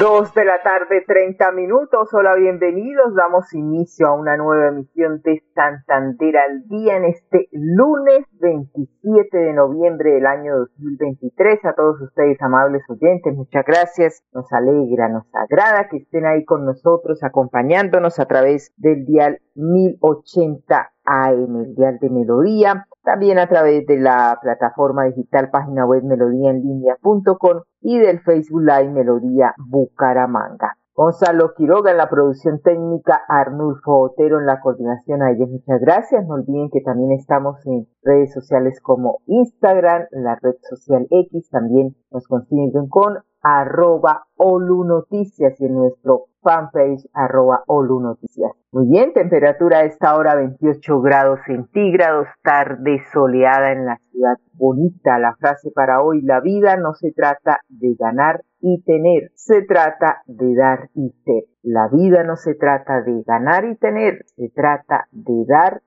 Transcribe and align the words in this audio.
Dos 0.00 0.32
de 0.32 0.46
la 0.46 0.62
tarde, 0.62 1.04
30 1.06 1.52
minutos. 1.52 2.08
Hola, 2.14 2.34
bienvenidos. 2.34 3.14
Damos 3.14 3.52
inicio 3.52 4.06
a 4.06 4.14
una 4.14 4.34
nueva 4.38 4.68
emisión 4.68 5.20
de 5.20 5.42
Santander 5.54 6.38
al 6.38 6.66
día 6.68 6.96
en 6.96 7.04
este 7.04 7.50
lunes 7.52 8.24
27 8.40 9.36
de 9.36 9.52
noviembre 9.52 10.12
del 10.12 10.24
año 10.24 10.56
2023. 10.56 11.66
A 11.66 11.74
todos 11.74 12.00
ustedes, 12.00 12.40
amables 12.40 12.82
oyentes, 12.88 13.36
muchas 13.36 13.62
gracias. 13.66 14.24
Nos 14.32 14.50
alegra, 14.54 15.10
nos 15.10 15.26
agrada 15.34 15.90
que 15.90 15.98
estén 15.98 16.24
ahí 16.24 16.46
con 16.46 16.64
nosotros, 16.64 17.22
acompañándonos 17.22 18.18
a 18.20 18.24
través 18.24 18.72
del 18.78 19.04
dial 19.04 19.42
1080 19.54 20.92
AM, 21.04 21.56
el 21.56 21.74
dial 21.74 21.98
de 22.00 22.08
Melodía 22.08 22.86
también 23.10 23.40
a 23.40 23.48
través 23.48 23.84
de 23.86 23.98
la 23.98 24.38
plataforma 24.40 25.02
digital 25.06 25.50
página 25.50 25.84
web 25.84 26.04
melodíaenlínea.com 26.04 27.62
y 27.80 27.98
del 27.98 28.20
Facebook 28.20 28.62
Live 28.62 28.92
Melodía 28.92 29.52
Bucaramanga. 29.58 30.76
Gonzalo 30.94 31.54
Quiroga 31.56 31.90
en 31.90 31.96
la 31.96 32.08
producción 32.08 32.60
técnica, 32.60 33.20
Arnulfo 33.26 33.98
Otero 33.98 34.38
en 34.38 34.46
la 34.46 34.60
coordinación. 34.60 35.22
A 35.22 35.32
ellos 35.32 35.48
muchas 35.48 35.80
gracias. 35.80 36.24
No 36.24 36.34
olviden 36.34 36.70
que 36.70 36.82
también 36.82 37.10
estamos 37.10 37.56
en 37.66 37.88
redes 38.04 38.32
sociales 38.32 38.80
como 38.80 39.18
Instagram, 39.26 40.06
la 40.12 40.38
red 40.40 40.54
social 40.68 41.08
X. 41.10 41.50
También 41.50 41.96
nos 42.12 42.28
consiguen 42.28 42.86
con 42.88 43.18
arroba 43.42 44.24
Olu 44.36 44.84
Noticias 44.84 45.60
y 45.60 45.66
en 45.66 45.74
nuestro 45.74 46.26
fanpage 46.42 47.08
arroba 47.12 47.62
Olu 47.66 48.00
Noticias. 48.00 48.52
Muy 48.72 48.86
bien, 48.88 49.12
temperatura 49.12 49.78
a 49.78 49.84
esta 49.84 50.16
hora 50.16 50.36
28 50.36 51.00
grados 51.00 51.40
centígrados, 51.46 52.28
tarde 52.42 53.02
soleada 53.12 53.72
en 53.72 53.86
la 53.86 53.96
ciudad 54.10 54.36
bonita. 54.52 55.18
La 55.18 55.34
frase 55.36 55.70
para 55.74 56.02
hoy, 56.02 56.22
la 56.22 56.40
vida 56.40 56.76
no 56.76 56.94
se 56.94 57.12
trata 57.12 57.60
de 57.68 57.94
ganar 57.98 58.42
y 58.60 58.82
tener, 58.82 59.32
se 59.34 59.62
trata 59.62 60.22
de 60.26 60.54
dar 60.54 60.90
y 60.94 61.10
ser. 61.24 61.44
La 61.62 61.88
vida 61.88 62.22
no 62.22 62.36
se 62.36 62.54
trata 62.54 63.02
de 63.02 63.22
ganar 63.26 63.64
y 63.64 63.76
tener, 63.76 64.24
se 64.36 64.50
trata 64.54 65.08
de 65.10 65.44
dar 65.46 65.82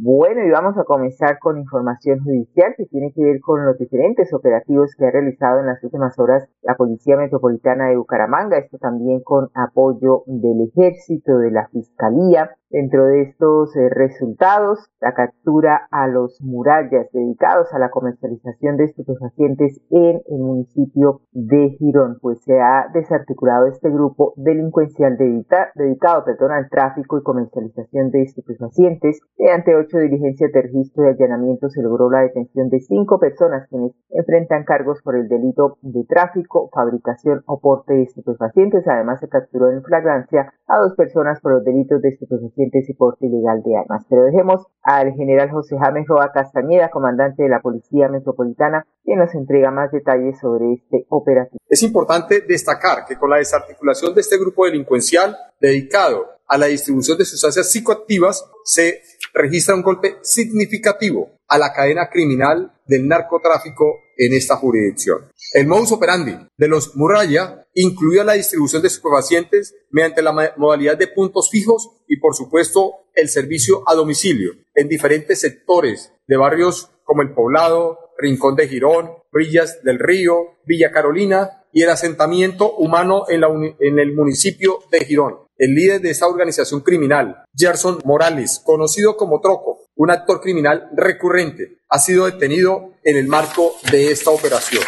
Bueno, 0.00 0.44
y 0.44 0.50
vamos 0.50 0.76
a 0.76 0.84
comenzar 0.84 1.38
con 1.38 1.58
información 1.58 2.18
judicial 2.24 2.74
que 2.76 2.86
tiene 2.86 3.12
que 3.12 3.22
ver 3.22 3.40
con 3.40 3.64
los 3.64 3.78
diferentes 3.78 4.32
operativos 4.34 4.96
que 4.96 5.06
ha 5.06 5.12
realizado 5.12 5.60
en 5.60 5.66
las 5.66 5.82
últimas 5.84 6.18
horas 6.18 6.48
la 6.62 6.74
Policía 6.74 7.16
Metropolitana 7.16 7.88
de 7.88 7.96
Bucaramanga, 7.96 8.58
esto 8.58 8.78
también 8.78 9.20
con 9.22 9.48
apoyo 9.54 10.24
del 10.26 10.68
Ejército, 10.68 11.38
de 11.38 11.52
la 11.52 11.68
Fiscalía. 11.68 12.50
Dentro 12.70 13.06
de 13.06 13.22
estos 13.22 13.74
eh, 13.76 13.88
resultados, 13.88 14.90
la 15.00 15.14
captura 15.14 15.88
a 15.90 16.06
los 16.06 16.38
murallas 16.42 17.10
dedicados 17.12 17.72
a 17.72 17.78
la 17.78 17.88
comercialización 17.88 18.76
de 18.76 18.84
estupefacientes 18.84 19.80
en 19.88 20.20
el 20.26 20.38
municipio 20.38 21.22
de 21.32 21.70
Girón, 21.78 22.18
pues 22.20 22.42
se 22.44 22.60
ha 22.60 22.88
desarticulado 22.92 23.68
este 23.68 23.88
grupo 23.88 24.34
delincuencial 24.36 25.16
dedicado 25.16 26.24
al 26.50 26.68
tráfico 26.68 27.16
y 27.16 27.22
comercialización 27.22 28.10
de 28.10 28.22
estupefacientes 28.24 29.22
Mediante 29.36 29.76
ocho 29.76 29.98
diligencias 29.98 30.50
de 30.52 30.62
registro 30.62 31.04
y 31.04 31.08
allanamiento 31.08 31.70
se 31.70 31.80
logró 31.80 32.10
la 32.10 32.22
detención 32.22 32.68
de 32.70 32.80
cinco 32.80 33.20
personas 33.20 33.68
quienes 33.68 33.92
enfrentan 34.10 34.64
cargos 34.64 35.00
por 35.02 35.14
el 35.14 35.28
delito 35.28 35.78
de 35.82 36.04
tráfico, 36.08 36.68
fabricación 36.74 37.44
o 37.46 37.60
porte 37.60 37.94
de 37.94 38.02
estupefacientes. 38.02 38.86
Además, 38.88 39.20
se 39.20 39.28
capturó 39.28 39.70
en 39.70 39.84
flagrancia 39.84 40.52
a 40.66 40.78
dos 40.78 40.94
personas 40.96 41.40
por 41.40 41.52
los 41.52 41.64
delitos 41.64 42.02
de 42.02 42.08
estupefacientes 42.08 42.90
y 42.90 42.94
porte 42.94 43.26
ilegal 43.26 43.62
de 43.62 43.76
armas. 43.76 44.04
Pero 44.10 44.24
dejemos 44.24 44.66
al 44.82 45.12
general 45.12 45.50
José 45.50 45.76
James 45.78 46.06
Roa 46.08 46.32
Castañeda, 46.32 46.90
comandante 46.90 47.44
de 47.44 47.48
la 47.48 47.60
Policía 47.60 48.08
Metropolitana, 48.08 48.84
quien 49.04 49.20
nos 49.20 49.34
entrega 49.36 49.70
más 49.70 49.92
detalles 49.92 50.38
sobre 50.40 50.72
este 50.74 51.06
operativo. 51.10 51.58
Es 51.68 51.82
importante 51.84 52.40
destacar 52.40 53.04
que 53.06 53.16
con 53.16 53.30
la 53.30 53.36
desarticulación 53.36 54.14
de 54.14 54.20
este 54.20 54.36
grupo 54.36 54.64
delincuencial 54.64 55.36
dedicado 55.60 56.26
a 56.48 56.56
la 56.56 56.66
distribución 56.66 57.18
de 57.18 57.24
sustancias 57.24 57.70
psicoactivas 57.70 58.50
se 58.64 59.02
registra 59.38 59.74
un 59.74 59.82
golpe 59.82 60.16
significativo 60.22 61.30
a 61.48 61.58
la 61.58 61.72
cadena 61.72 62.10
criminal 62.10 62.72
del 62.86 63.08
narcotráfico 63.08 64.00
en 64.16 64.34
esta 64.34 64.56
jurisdicción. 64.56 65.30
El 65.54 65.66
modus 65.66 65.92
operandi 65.92 66.36
de 66.56 66.68
los 66.68 66.96
Muralla 66.96 67.66
incluía 67.74 68.24
la 68.24 68.34
distribución 68.34 68.82
de 68.82 68.88
estupefacientes 68.88 69.74
mediante 69.90 70.22
la 70.22 70.54
modalidad 70.56 70.98
de 70.98 71.06
puntos 71.06 71.48
fijos 71.50 71.88
y, 72.08 72.18
por 72.18 72.34
supuesto, 72.34 73.06
el 73.14 73.28
servicio 73.28 73.82
a 73.86 73.94
domicilio 73.94 74.52
en 74.74 74.88
diferentes 74.88 75.40
sectores 75.40 76.12
de 76.26 76.36
barrios 76.36 76.90
como 77.04 77.22
El 77.22 77.32
Poblado, 77.32 77.98
Rincón 78.18 78.56
de 78.56 78.68
Girón, 78.68 79.12
Brillas 79.32 79.82
del 79.82 79.98
Río, 79.98 80.58
Villa 80.66 80.90
Carolina 80.90 81.64
y 81.72 81.82
el 81.82 81.90
asentamiento 81.90 82.74
humano 82.76 83.26
en, 83.28 83.42
en 83.78 83.98
el 83.98 84.14
municipio 84.14 84.80
de 84.90 85.04
Girón 85.04 85.47
el 85.58 85.74
líder 85.74 86.00
de 86.00 86.10
esta 86.10 86.28
organización 86.28 86.80
criminal, 86.80 87.44
Gerson 87.54 87.98
Morales, 88.04 88.62
conocido 88.64 89.16
como 89.16 89.40
Troco, 89.40 89.86
un 89.96 90.10
actor 90.10 90.40
criminal 90.40 90.88
recurrente, 90.96 91.80
ha 91.88 91.98
sido 91.98 92.26
detenido 92.26 92.94
en 93.02 93.16
el 93.16 93.26
marco 93.26 93.74
de 93.90 94.12
esta 94.12 94.30
operación. 94.30 94.84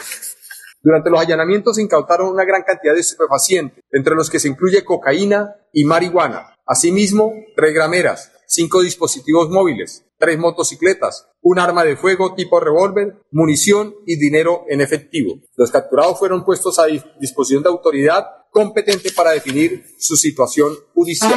Durante 0.82 1.10
los 1.10 1.20
allanamientos 1.20 1.76
se 1.76 1.82
incautaron 1.82 2.28
una 2.28 2.44
gran 2.44 2.62
cantidad 2.62 2.94
de 2.94 3.00
estupefacientes, 3.00 3.84
entre 3.90 4.14
los 4.14 4.30
que 4.30 4.38
se 4.38 4.48
incluye 4.48 4.84
cocaína 4.84 5.56
y 5.72 5.84
marihuana. 5.84 6.54
Asimismo, 6.64 7.34
regrameras, 7.56 8.32
cinco 8.46 8.80
dispositivos 8.80 9.50
móviles, 9.50 10.04
tres 10.20 10.38
motocicletas, 10.38 11.28
un 11.40 11.58
arma 11.58 11.82
de 11.82 11.96
fuego 11.96 12.34
tipo 12.34 12.60
revólver, 12.60 13.22
munición 13.32 13.94
y 14.06 14.16
dinero 14.16 14.64
en 14.68 14.82
efectivo. 14.82 15.40
Los 15.56 15.72
capturados 15.72 16.18
fueron 16.18 16.44
puestos 16.44 16.78
a 16.78 16.84
disposición 17.18 17.62
de 17.62 17.70
autoridad 17.70 18.26
competente 18.50 19.08
para 19.16 19.30
definir 19.30 19.82
su 19.98 20.16
situación 20.16 20.68
judicial. 20.94 21.32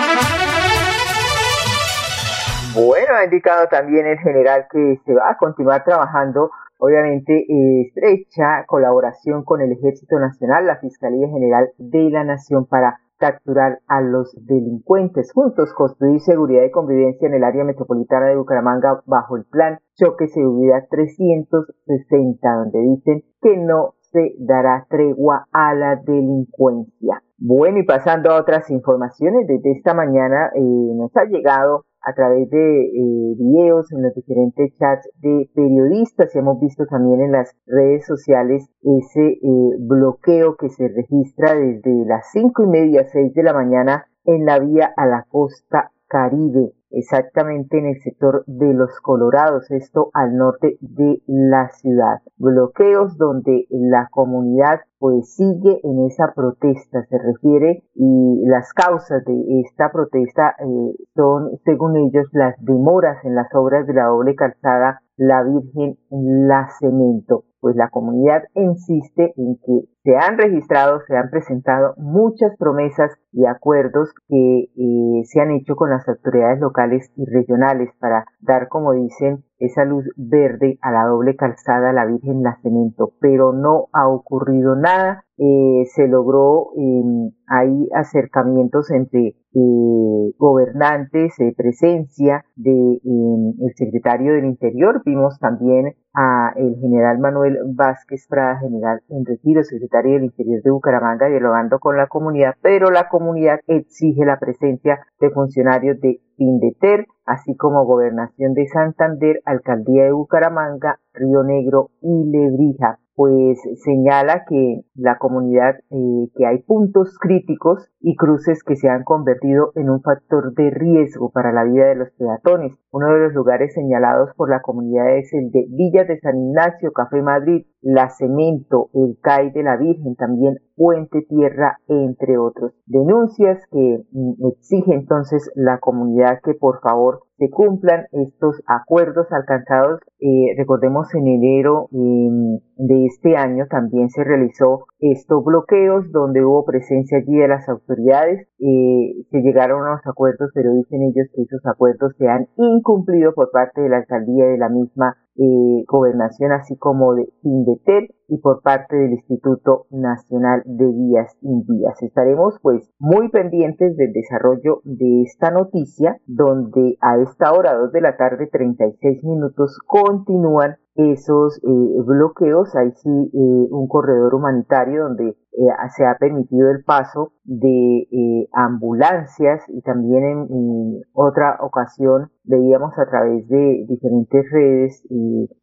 Bueno, 2.75 3.15
ha 3.15 3.23
indicado 3.23 3.67
también 3.67 4.05
el 4.05 4.17
general 4.17 4.65
que 4.69 4.99
se 5.05 5.13
va 5.13 5.29
a 5.31 5.37
continuar 5.37 5.83
trabajando, 5.85 6.49
obviamente, 6.77 7.45
estrecha 7.87 8.65
colaboración 8.67 9.45
con 9.45 9.61
el 9.61 9.71
Ejército 9.71 10.19
Nacional, 10.19 10.65
la 10.65 10.79
Fiscalía 10.79 11.27
General 11.29 11.69
de 11.77 12.09
la 12.09 12.23
Nación 12.23 12.65
para 12.65 12.99
capturar 13.17 13.79
a 13.87 14.01
los 14.01 14.35
delincuentes. 14.45 15.31
Juntos 15.33 15.73
construir 15.73 16.19
seguridad 16.21 16.63
y 16.63 16.71
convivencia 16.71 17.27
en 17.27 17.35
el 17.35 17.43
área 17.43 17.63
metropolitana 17.63 18.27
de 18.27 18.35
Bucaramanga 18.35 19.01
bajo 19.05 19.37
el 19.37 19.45
plan 19.45 19.79
Choque 19.95 20.27
Seguridad 20.27 20.87
360, 20.89 22.53
donde 22.55 22.79
dicen 22.79 23.23
que 23.41 23.57
no 23.57 23.95
se 24.11 24.35
dará 24.39 24.85
tregua 24.89 25.47
a 25.51 25.73
la 25.73 25.95
delincuencia. 25.95 27.23
Bueno, 27.37 27.79
y 27.79 27.83
pasando 27.83 28.31
a 28.31 28.39
otras 28.39 28.69
informaciones, 28.69 29.47
desde 29.47 29.71
esta 29.71 29.93
mañana 29.93 30.51
eh, 30.55 30.61
nos 30.61 31.15
ha 31.17 31.25
llegado 31.25 31.85
a 32.03 32.13
través 32.13 32.49
de 32.49 32.85
eh, 32.85 33.35
videos 33.37 33.91
en 33.91 34.03
los 34.03 34.13
diferentes 34.13 34.75
chats 34.77 35.09
de 35.21 35.49
periodistas 35.55 36.35
y 36.35 36.39
hemos 36.39 36.59
visto 36.59 36.85
también 36.85 37.21
en 37.21 37.31
las 37.31 37.55
redes 37.65 38.05
sociales 38.05 38.69
ese 38.81 39.39
eh, 39.41 39.75
bloqueo 39.79 40.55
que 40.57 40.69
se 40.69 40.89
registra 40.89 41.55
desde 41.55 42.05
las 42.05 42.29
cinco 42.31 42.63
y 42.63 42.67
media, 42.67 43.07
seis 43.11 43.33
de 43.33 43.43
la 43.43 43.53
mañana 43.53 44.05
en 44.25 44.45
la 44.45 44.59
vía 44.59 44.93
a 44.95 45.05
la 45.05 45.25
costa 45.29 45.91
Caribe 46.07 46.73
exactamente 46.93 47.77
en 47.77 47.87
el 47.87 48.01
sector 48.01 48.43
de 48.47 48.73
los 48.73 48.99
Colorados, 49.01 49.69
esto 49.71 50.09
al 50.13 50.37
norte 50.37 50.77
de 50.79 51.21
la 51.27 51.69
ciudad. 51.69 52.21
Bloqueos 52.37 53.17
donde 53.17 53.65
la 53.69 54.07
comunidad 54.11 54.81
pues 54.99 55.35
sigue 55.35 55.79
en 55.83 56.05
esa 56.05 56.31
protesta, 56.33 57.03
se 57.09 57.17
refiere, 57.17 57.83
y 57.93 58.45
las 58.45 58.71
causas 58.73 59.25
de 59.25 59.61
esta 59.65 59.91
protesta 59.91 60.55
eh, 60.59 60.95
son, 61.13 61.59
según 61.65 61.97
ellos, 61.97 62.27
las 62.31 62.55
demoras 62.63 63.17
en 63.25 63.35
las 63.35 63.53
obras 63.53 63.85
de 63.85 63.95
la 63.95 64.05
doble 64.05 64.35
calzada 64.35 65.01
La 65.17 65.43
Virgen 65.43 65.97
La 66.09 66.69
Cemento. 66.79 67.43
Pues 67.63 67.77
la 67.77 67.87
comunidad 67.87 68.43
insiste 68.55 69.33
en 69.37 69.55
que 69.55 69.87
se 70.03 70.17
han 70.17 70.37
registrado, 70.37 70.99
se 71.07 71.15
han 71.15 71.29
presentado 71.29 71.93
muchas 71.95 72.51
promesas 72.57 73.09
y 73.31 73.45
acuerdos 73.45 74.09
que 74.27 74.63
eh, 74.75 75.23
se 75.23 75.39
han 75.39 75.51
hecho 75.51 75.77
con 75.77 75.89
las 75.89 76.05
autoridades 76.09 76.59
locales 76.59 77.09
y 77.15 77.23
regionales 77.23 77.89
para 78.01 78.25
dar, 78.41 78.67
como 78.67 78.91
dicen, 78.91 79.45
esa 79.59 79.85
luz 79.85 80.03
verde 80.17 80.77
a 80.81 80.91
la 80.91 81.05
doble 81.05 81.37
calzada 81.37 81.93
la 81.93 82.05
Virgen 82.05 82.43
la 82.43 82.59
Cemento, 82.61 83.13
pero 83.21 83.53
no 83.53 83.87
ha 83.93 84.09
ocurrido 84.09 84.75
nada. 84.75 85.23
Eh, 85.37 85.85
se 85.95 86.07
logró, 86.07 86.71
eh, 86.77 87.89
acercamientos 87.95 88.91
entre 88.91 89.35
eh, 89.53 90.33
gobernantes, 90.37 91.33
presencia 91.55 92.45
de 92.55 92.71
em, 92.71 93.53
el 93.59 93.73
secretario 93.75 94.33
del 94.33 94.45
Interior. 94.45 95.01
Vimos 95.05 95.39
también 95.39 95.95
a 96.13 96.53
el 96.55 96.75
general 96.79 97.19
Manuel 97.19 97.52
Vázquez 97.65 98.27
Prada, 98.27 98.59
general 98.59 99.01
en 99.09 99.25
retiro, 99.25 99.63
secretario 99.63 100.13
del 100.13 100.25
Interior 100.25 100.61
de 100.61 100.71
Bucaramanga, 100.71 101.27
dialogando 101.27 101.79
con 101.79 101.97
la 101.97 102.07
comunidad, 102.07 102.55
pero 102.61 102.91
la 102.91 103.09
comunidad 103.09 103.59
exige 103.67 104.25
la 104.25 104.39
presencia 104.39 104.99
de 105.19 105.29
funcionarios 105.31 105.99
de 105.99 106.21
Findeter, 106.37 107.05
así 107.25 107.55
como 107.55 107.85
Gobernación 107.85 108.53
de 108.53 108.67
Santander, 108.67 109.41
Alcaldía 109.45 110.05
de 110.05 110.11
Bucaramanga, 110.11 110.99
Río 111.13 111.43
Negro 111.43 111.91
y 112.01 112.25
Lebrija 112.29 112.99
pues 113.15 113.59
señala 113.83 114.45
que 114.47 114.81
la 114.95 115.17
comunidad, 115.17 115.75
eh, 115.91 116.29
que 116.35 116.45
hay 116.45 116.63
puntos 116.63 117.17
críticos 117.19 117.91
y 117.99 118.15
cruces 118.15 118.63
que 118.63 118.75
se 118.75 118.89
han 118.89 119.03
convertido 119.03 119.71
en 119.75 119.89
un 119.89 120.01
factor 120.01 120.53
de 120.53 120.71
riesgo 120.71 121.31
para 121.31 121.51
la 121.51 121.63
vida 121.63 121.85
de 121.87 121.95
los 121.95 122.09
peatones. 122.11 122.75
Uno 122.91 123.13
de 123.13 123.19
los 123.19 123.33
lugares 123.33 123.73
señalados 123.73 124.31
por 124.35 124.49
la 124.49 124.61
comunidad 124.61 125.15
es 125.17 125.31
el 125.33 125.51
de 125.51 125.65
Villas 125.69 126.07
de 126.07 126.19
San 126.19 126.37
Ignacio, 126.37 126.91
Café 126.91 127.21
Madrid, 127.21 127.65
La 127.83 128.09
Cemento, 128.09 128.89
el 128.93 129.17
CAI 129.21 129.51
de 129.51 129.61
la 129.61 129.77
Virgen, 129.77 130.15
también 130.15 130.57
Puente 130.75 131.21
Tierra, 131.27 131.79
entre 131.87 132.37
otros. 132.37 132.73
Denuncias 132.85 133.61
que 133.71 134.03
mm, 134.11 134.47
exige 134.47 134.93
entonces 134.93 135.51
la 135.55 135.79
comunidad 135.79 136.39
que 136.43 136.53
por 136.53 136.79
favor 136.81 137.23
se 137.37 137.49
cumplan 137.49 138.05
estos 138.11 138.61
acuerdos 138.67 139.27
alcanzados. 139.31 139.99
Eh, 140.19 140.55
recordemos 140.57 141.13
en 141.13 141.27
enero 141.27 141.89
em, 141.91 142.59
de 142.77 143.05
este 143.05 143.35
año 143.35 143.65
también 143.69 144.09
se 144.09 144.23
realizó 144.23 144.85
estos 144.99 145.43
bloqueos 145.43 146.11
donde 146.11 146.43
hubo 146.43 146.65
presencia 146.65 147.17
allí 147.17 147.37
de 147.37 147.47
las 147.47 147.67
autoridades. 147.67 148.47
Eh, 148.59 149.25
se 149.29 149.41
llegaron 149.41 149.81
a 149.81 149.91
unos 149.91 150.07
acuerdos, 150.07 150.51
pero 150.53 150.73
dicen 150.73 151.01
ellos 151.01 151.27
que 151.35 151.41
esos 151.41 151.65
acuerdos 151.65 152.13
se 152.17 152.27
han 152.27 152.47
incumplido 152.55 153.33
por 153.33 153.51
parte 153.51 153.81
de 153.81 153.89
la 153.89 153.97
alcaldía 153.97 154.45
de 154.45 154.57
la 154.57 154.69
misma 154.69 155.17
eh, 155.35 155.83
gobernación, 155.87 156.51
así 156.51 156.77
como 156.77 157.15
de 157.15 157.27
Indeter 157.41 158.13
y 158.27 158.37
por 158.37 158.61
parte 158.61 158.95
del 158.95 159.13
Instituto 159.13 159.87
Nacional 159.89 160.61
de 160.65 160.85
Vías 160.85 161.35
Vías. 161.41 162.01
Estaremos 162.01 162.59
pues 162.61 162.91
muy 162.99 163.29
pendientes 163.29 163.97
del 163.97 164.13
desarrollo 164.13 164.81
de 164.83 165.23
esta 165.23 165.51
noticia, 165.51 166.17
donde 166.25 166.97
a 167.01 167.17
esta 167.17 167.51
hora, 167.51 167.75
2 167.75 167.91
de 167.91 168.01
la 168.01 168.15
tarde, 168.15 168.47
36 168.51 169.23
minutos, 169.23 169.79
continúan 169.87 170.77
esos 170.95 171.57
eh, 171.57 172.01
bloqueos. 172.05 172.75
Hay 172.75 172.91
sí 172.91 173.09
eh, 173.09 173.67
un 173.71 173.87
corredor 173.87 174.35
humanitario 174.35 175.03
donde 175.03 175.29
eh, 175.29 175.67
se 175.95 176.05
ha 176.05 176.17
permitido 176.17 176.69
el 176.71 176.83
paso 176.83 177.33
de 177.43 178.47
ambulancias 178.53 179.63
y 179.69 179.81
también 179.81 180.23
en, 180.23 181.01
otra 181.13 181.57
ocasión 181.61 182.31
veíamos 182.43 182.97
a 182.97 183.05
través 183.09 183.47
de 183.47 183.85
diferentes 183.87 184.45
redes 184.51 185.03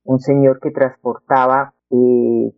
un 0.04 0.18
señor 0.18 0.60
que 0.60 0.70
transportaba 0.70 1.74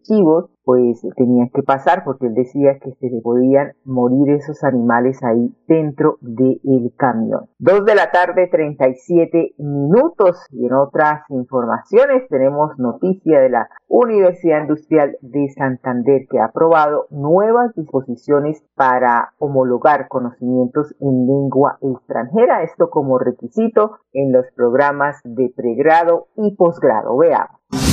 chivos 0.02 0.50
pues 0.64 1.00
tenían 1.16 1.50
que 1.52 1.62
pasar 1.62 2.04
porque 2.04 2.26
él 2.26 2.34
decía 2.34 2.78
que 2.78 2.92
se 2.92 3.10
le 3.10 3.20
podían 3.20 3.72
morir 3.84 4.30
esos 4.30 4.62
animales 4.62 5.22
ahí 5.22 5.52
dentro 5.66 6.18
del 6.20 6.92
camión. 6.96 7.48
Dos 7.58 7.84
de 7.84 7.94
la 7.94 8.10
tarde, 8.10 8.48
37 8.50 9.54
minutos 9.58 10.36
y 10.50 10.66
en 10.66 10.74
otras 10.74 11.22
informaciones 11.30 12.28
tenemos 12.28 12.78
noticia 12.78 13.40
de 13.40 13.50
la 13.50 13.68
Universidad 13.88 14.62
Industrial 14.62 15.16
de 15.20 15.48
Santander 15.56 16.26
que 16.30 16.38
ha 16.38 16.46
aprobado 16.46 17.06
nuevas 17.10 17.74
disposiciones 17.74 18.62
para 18.74 19.32
homologar 19.38 20.08
conocimientos 20.08 20.94
en 21.00 21.26
lengua 21.26 21.78
extranjera, 21.80 22.62
esto 22.62 22.88
como 22.90 23.18
requisito 23.18 23.98
en 24.12 24.32
los 24.32 24.46
programas 24.54 25.16
de 25.24 25.52
pregrado 25.54 26.28
y 26.36 26.54
posgrado. 26.54 27.16
Veamos. 27.16 27.91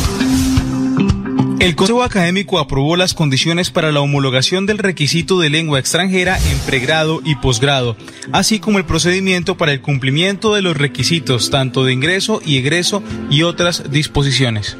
El 1.59 1.75
Consejo 1.75 2.03
Académico 2.03 2.57
aprobó 2.57 2.95
las 2.95 3.13
condiciones 3.13 3.69
para 3.69 3.91
la 3.91 3.99
homologación 3.99 4.65
del 4.65 4.77
requisito 4.77 5.41
de 5.41 5.49
lengua 5.49 5.77
extranjera 5.77 6.37
en 6.37 6.57
pregrado 6.59 7.19
y 7.25 7.35
posgrado, 7.35 7.97
así 8.31 8.59
como 8.59 8.77
el 8.77 8.85
procedimiento 8.85 9.57
para 9.57 9.73
el 9.73 9.81
cumplimiento 9.81 10.55
de 10.55 10.61
los 10.61 10.77
requisitos 10.77 11.49
tanto 11.49 11.83
de 11.83 11.91
ingreso 11.91 12.41
y 12.45 12.57
egreso 12.57 13.03
y 13.29 13.43
otras 13.43 13.91
disposiciones. 13.91 14.77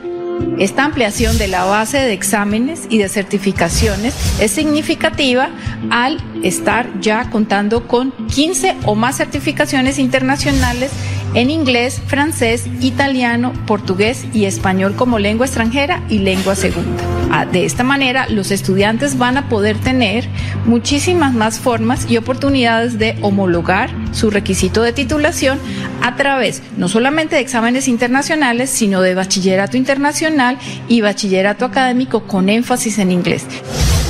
Esta 0.58 0.86
ampliación 0.86 1.38
de 1.38 1.50
la 1.50 1.66
base 1.66 1.98
de 1.98 2.14
exámenes 2.14 2.88
y 2.90 2.98
de 2.98 3.10
certificaciones 3.10 4.16
es 4.40 4.52
significativa 4.52 5.50
al 5.90 6.22
estar 6.44 7.02
ya 7.02 7.30
contando 7.30 7.88
con 7.88 8.14
15 8.28 8.78
o 8.86 8.96
más 8.96 9.18
certificaciones 9.18 10.00
internacionales 10.00 10.92
en 11.34 11.50
inglés, 11.50 12.02
francés, 12.08 12.66
italiano, 12.82 13.54
portugués 13.66 14.26
y 14.34 14.46
español 14.46 14.96
como 14.96 15.20
lengua 15.20 15.46
extranjera 15.46 16.04
y 16.10 16.20
lengua 16.20 16.56
segunda. 16.56 17.04
Ah, 17.32 17.46
de 17.46 17.66
esta 17.66 17.84
manera, 17.84 18.28
los 18.30 18.50
estudiantes 18.50 19.18
van 19.18 19.38
a 19.38 19.50
poder 19.50 19.78
tener 19.78 20.28
muchísimas 20.66 21.34
más 21.34 21.60
formas 21.60 22.10
y 22.10 22.18
oportunidades 22.18 22.98
de 22.98 23.18
homologar 23.22 23.92
su 24.12 24.32
requisito 24.32 24.82
de 24.82 24.94
titulación 24.94 25.60
a 26.02 26.16
través 26.16 26.64
no 26.78 26.88
solamente 26.88 27.36
de 27.36 27.42
exámenes 27.42 27.88
internacionales, 27.88 28.70
sino 28.72 29.02
de 29.02 29.14
bachillerato 29.14 29.78
internacional 29.78 30.58
y 30.88 31.02
bachillerato 31.02 31.66
académico 31.66 32.24
con 32.24 32.50
énfasis 32.50 32.98
en 32.98 33.12
inglés. 33.12 33.46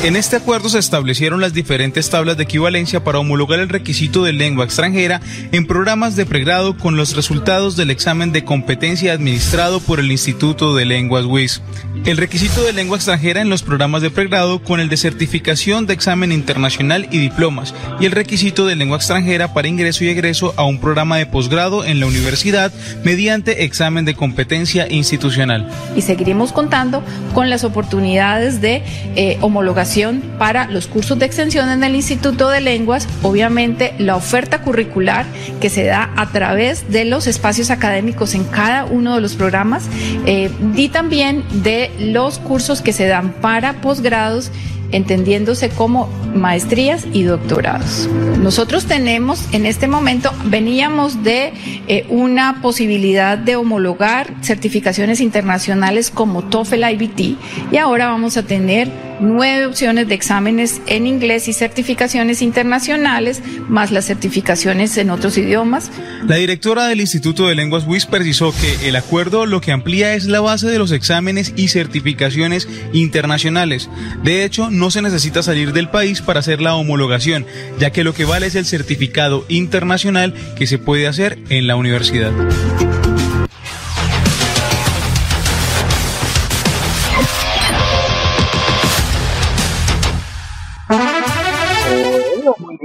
En 0.02 0.16
este 0.16 0.38
acuerdo 0.38 0.70
se 0.70 0.80
establecieron 0.80 1.42
las 1.42 1.54
diferentes 1.54 2.10
tablas 2.10 2.38
de 2.38 2.44
equivalencia 2.44 3.04
para 3.04 3.20
homologar 3.20 3.60
el 3.60 3.68
requisito 3.68 4.24
de 4.24 4.32
lengua 4.32 4.64
extranjera 4.64 5.20
en 5.52 5.68
programas 5.68 6.16
de 6.16 6.26
pregrado 6.26 6.78
con 6.78 6.96
los 6.96 7.18
resultados 7.18 7.76
del 7.76 7.92
examen 7.92 8.32
de 8.32 8.46
competencia 8.46 9.12
administrado 9.12 9.82
por 9.82 10.00
el 10.00 10.10
Instituto 10.10 10.74
de 10.74 10.86
Lenguas 10.86 11.26
WIS. 11.26 11.62
El 12.06 12.16
requisito 12.16 12.64
de 12.64 12.72
lengua 12.72 12.96
extranjera 12.96 13.42
en 13.42 13.50
los 13.50 13.62
programas 13.62 14.02
de 14.02 14.10
pregrado 14.10 14.64
con 14.64 14.80
el 14.80 14.88
de 14.88 14.96
certificación 14.96 15.86
de 15.86 15.96
examen 15.96 16.32
internacional 16.32 17.10
y 17.12 17.18
diplomas 17.18 17.76
y 18.00 18.06
el 18.06 18.14
requisito 18.14 18.66
de 18.66 18.78
lengua 18.78 18.96
extranjera 18.96 19.54
para 19.54 19.68
ingreso 19.68 20.06
y 20.06 20.08
egreso 20.08 20.54
a 20.56 20.64
un 20.64 20.80
programa 20.80 21.18
de 21.18 21.26
posgrado 21.26 21.84
en 21.84 22.00
la 22.00 22.06
universidad 22.06 22.72
mediante 23.04 23.66
examen 23.66 24.06
de 24.06 24.16
competencia 24.16 24.88
institucional. 24.90 25.70
Y 25.98 26.04
seguiremos 26.04 26.54
contando 26.54 27.04
con 27.34 27.50
las 27.50 27.66
oportunidades 27.66 28.62
de 28.62 28.82
eh, 29.18 29.38
homologación 29.42 29.89
para 30.38 30.70
los 30.70 30.86
cursos 30.86 31.18
de 31.18 31.26
extensión 31.26 31.68
en 31.70 31.84
el 31.84 31.96
Instituto 31.96 32.50
de 32.50 32.62
Lenguas, 32.62 33.08
obviamente 33.24 33.96
la 33.98 34.16
oferta 34.16 34.62
curricular 34.62 35.26
que 35.60 35.72
se 35.72 35.84
da 35.84 36.12
a 36.16 36.28
través 36.32 36.92
de 36.92 37.06
los 37.06 37.26
espacios 37.26 37.72
académicos 37.72 38.36
en 38.36 38.44
cada 38.44 38.86
uno 38.86 39.16
de 39.16 39.22
los 39.22 39.34
programas 39.34 39.86
eh, 40.28 40.52
y 40.76 40.90
también 40.90 41.44
de 41.64 41.90
los 41.98 42.38
cursos 42.38 42.84
que 42.84 42.94
se 42.94 43.08
dan 43.08 43.32
para 43.42 43.82
posgrados 43.82 44.52
entendiéndose 44.92 45.70
como 45.70 46.08
maestrías 46.36 47.08
y 47.12 47.24
doctorados. 47.24 48.08
Nosotros 48.42 48.86
tenemos 48.86 49.44
en 49.54 49.66
este 49.66 49.88
momento, 49.88 50.32
veníamos 50.46 51.24
de 51.24 51.52
eh, 51.88 52.06
una 52.10 52.62
posibilidad 52.62 53.40
de 53.40 53.56
homologar 53.56 54.34
certificaciones 54.42 55.20
internacionales 55.20 56.12
como 56.12 56.44
TOEFL 56.44 56.84
IBT 56.92 57.72
y 57.72 57.78
ahora 57.78 58.08
vamos 58.08 58.38
a 58.38 58.44
tener 58.44 59.09
nueve 59.20 59.66
opciones 59.66 60.08
de 60.08 60.16
exámenes 60.16 60.82
en 60.88 61.08
inglés 61.08 61.48
y 61.48 61.54
certificaciones 61.54 62.42
internacionales, 62.42 63.42
más 63.68 63.92
las 63.92 64.06
certificaciones 64.06 64.98
en 64.98 65.10
otros 65.10 65.38
idiomas. 65.38 65.92
La 66.28 66.36
directora 66.36 66.88
del 66.88 67.02
Instituto 67.02 67.48
de 67.48 67.56
Lenguas 67.56 67.86
WIS 67.86 68.06
precisó 68.06 68.54
que 68.54 68.88
el 68.88 68.96
acuerdo 68.96 69.46
lo 69.46 69.62
que 69.62 69.72
amplía 69.72 70.14
es 70.14 70.26
la 70.26 70.42
base 70.42 70.68
de 70.68 70.80
los 70.80 70.92
exámenes 70.92 71.54
y 71.56 71.70
certificaciones 71.70 72.68
internacionales. 72.94 73.90
De 74.24 74.44
hecho, 74.44 74.70
no 74.70 74.92
se 74.92 75.02
necesita 75.02 75.44
salir 75.44 75.74
del 75.74 75.90
país 75.90 76.22
para 76.22 76.40
hacer 76.40 76.62
la 76.62 76.76
homologación, 76.76 77.46
ya 77.80 77.92
que 77.92 78.04
lo 78.04 78.14
que 78.14 78.26
vale 78.26 78.48
es 78.48 78.56
el 78.56 78.66
certificado 78.66 79.46
internacional 79.50 80.34
que 80.58 80.68
se 80.68 80.78
puede 80.78 81.08
hacer 81.08 81.40
en 81.50 81.68
la 81.68 81.76
universidad. 81.76 82.32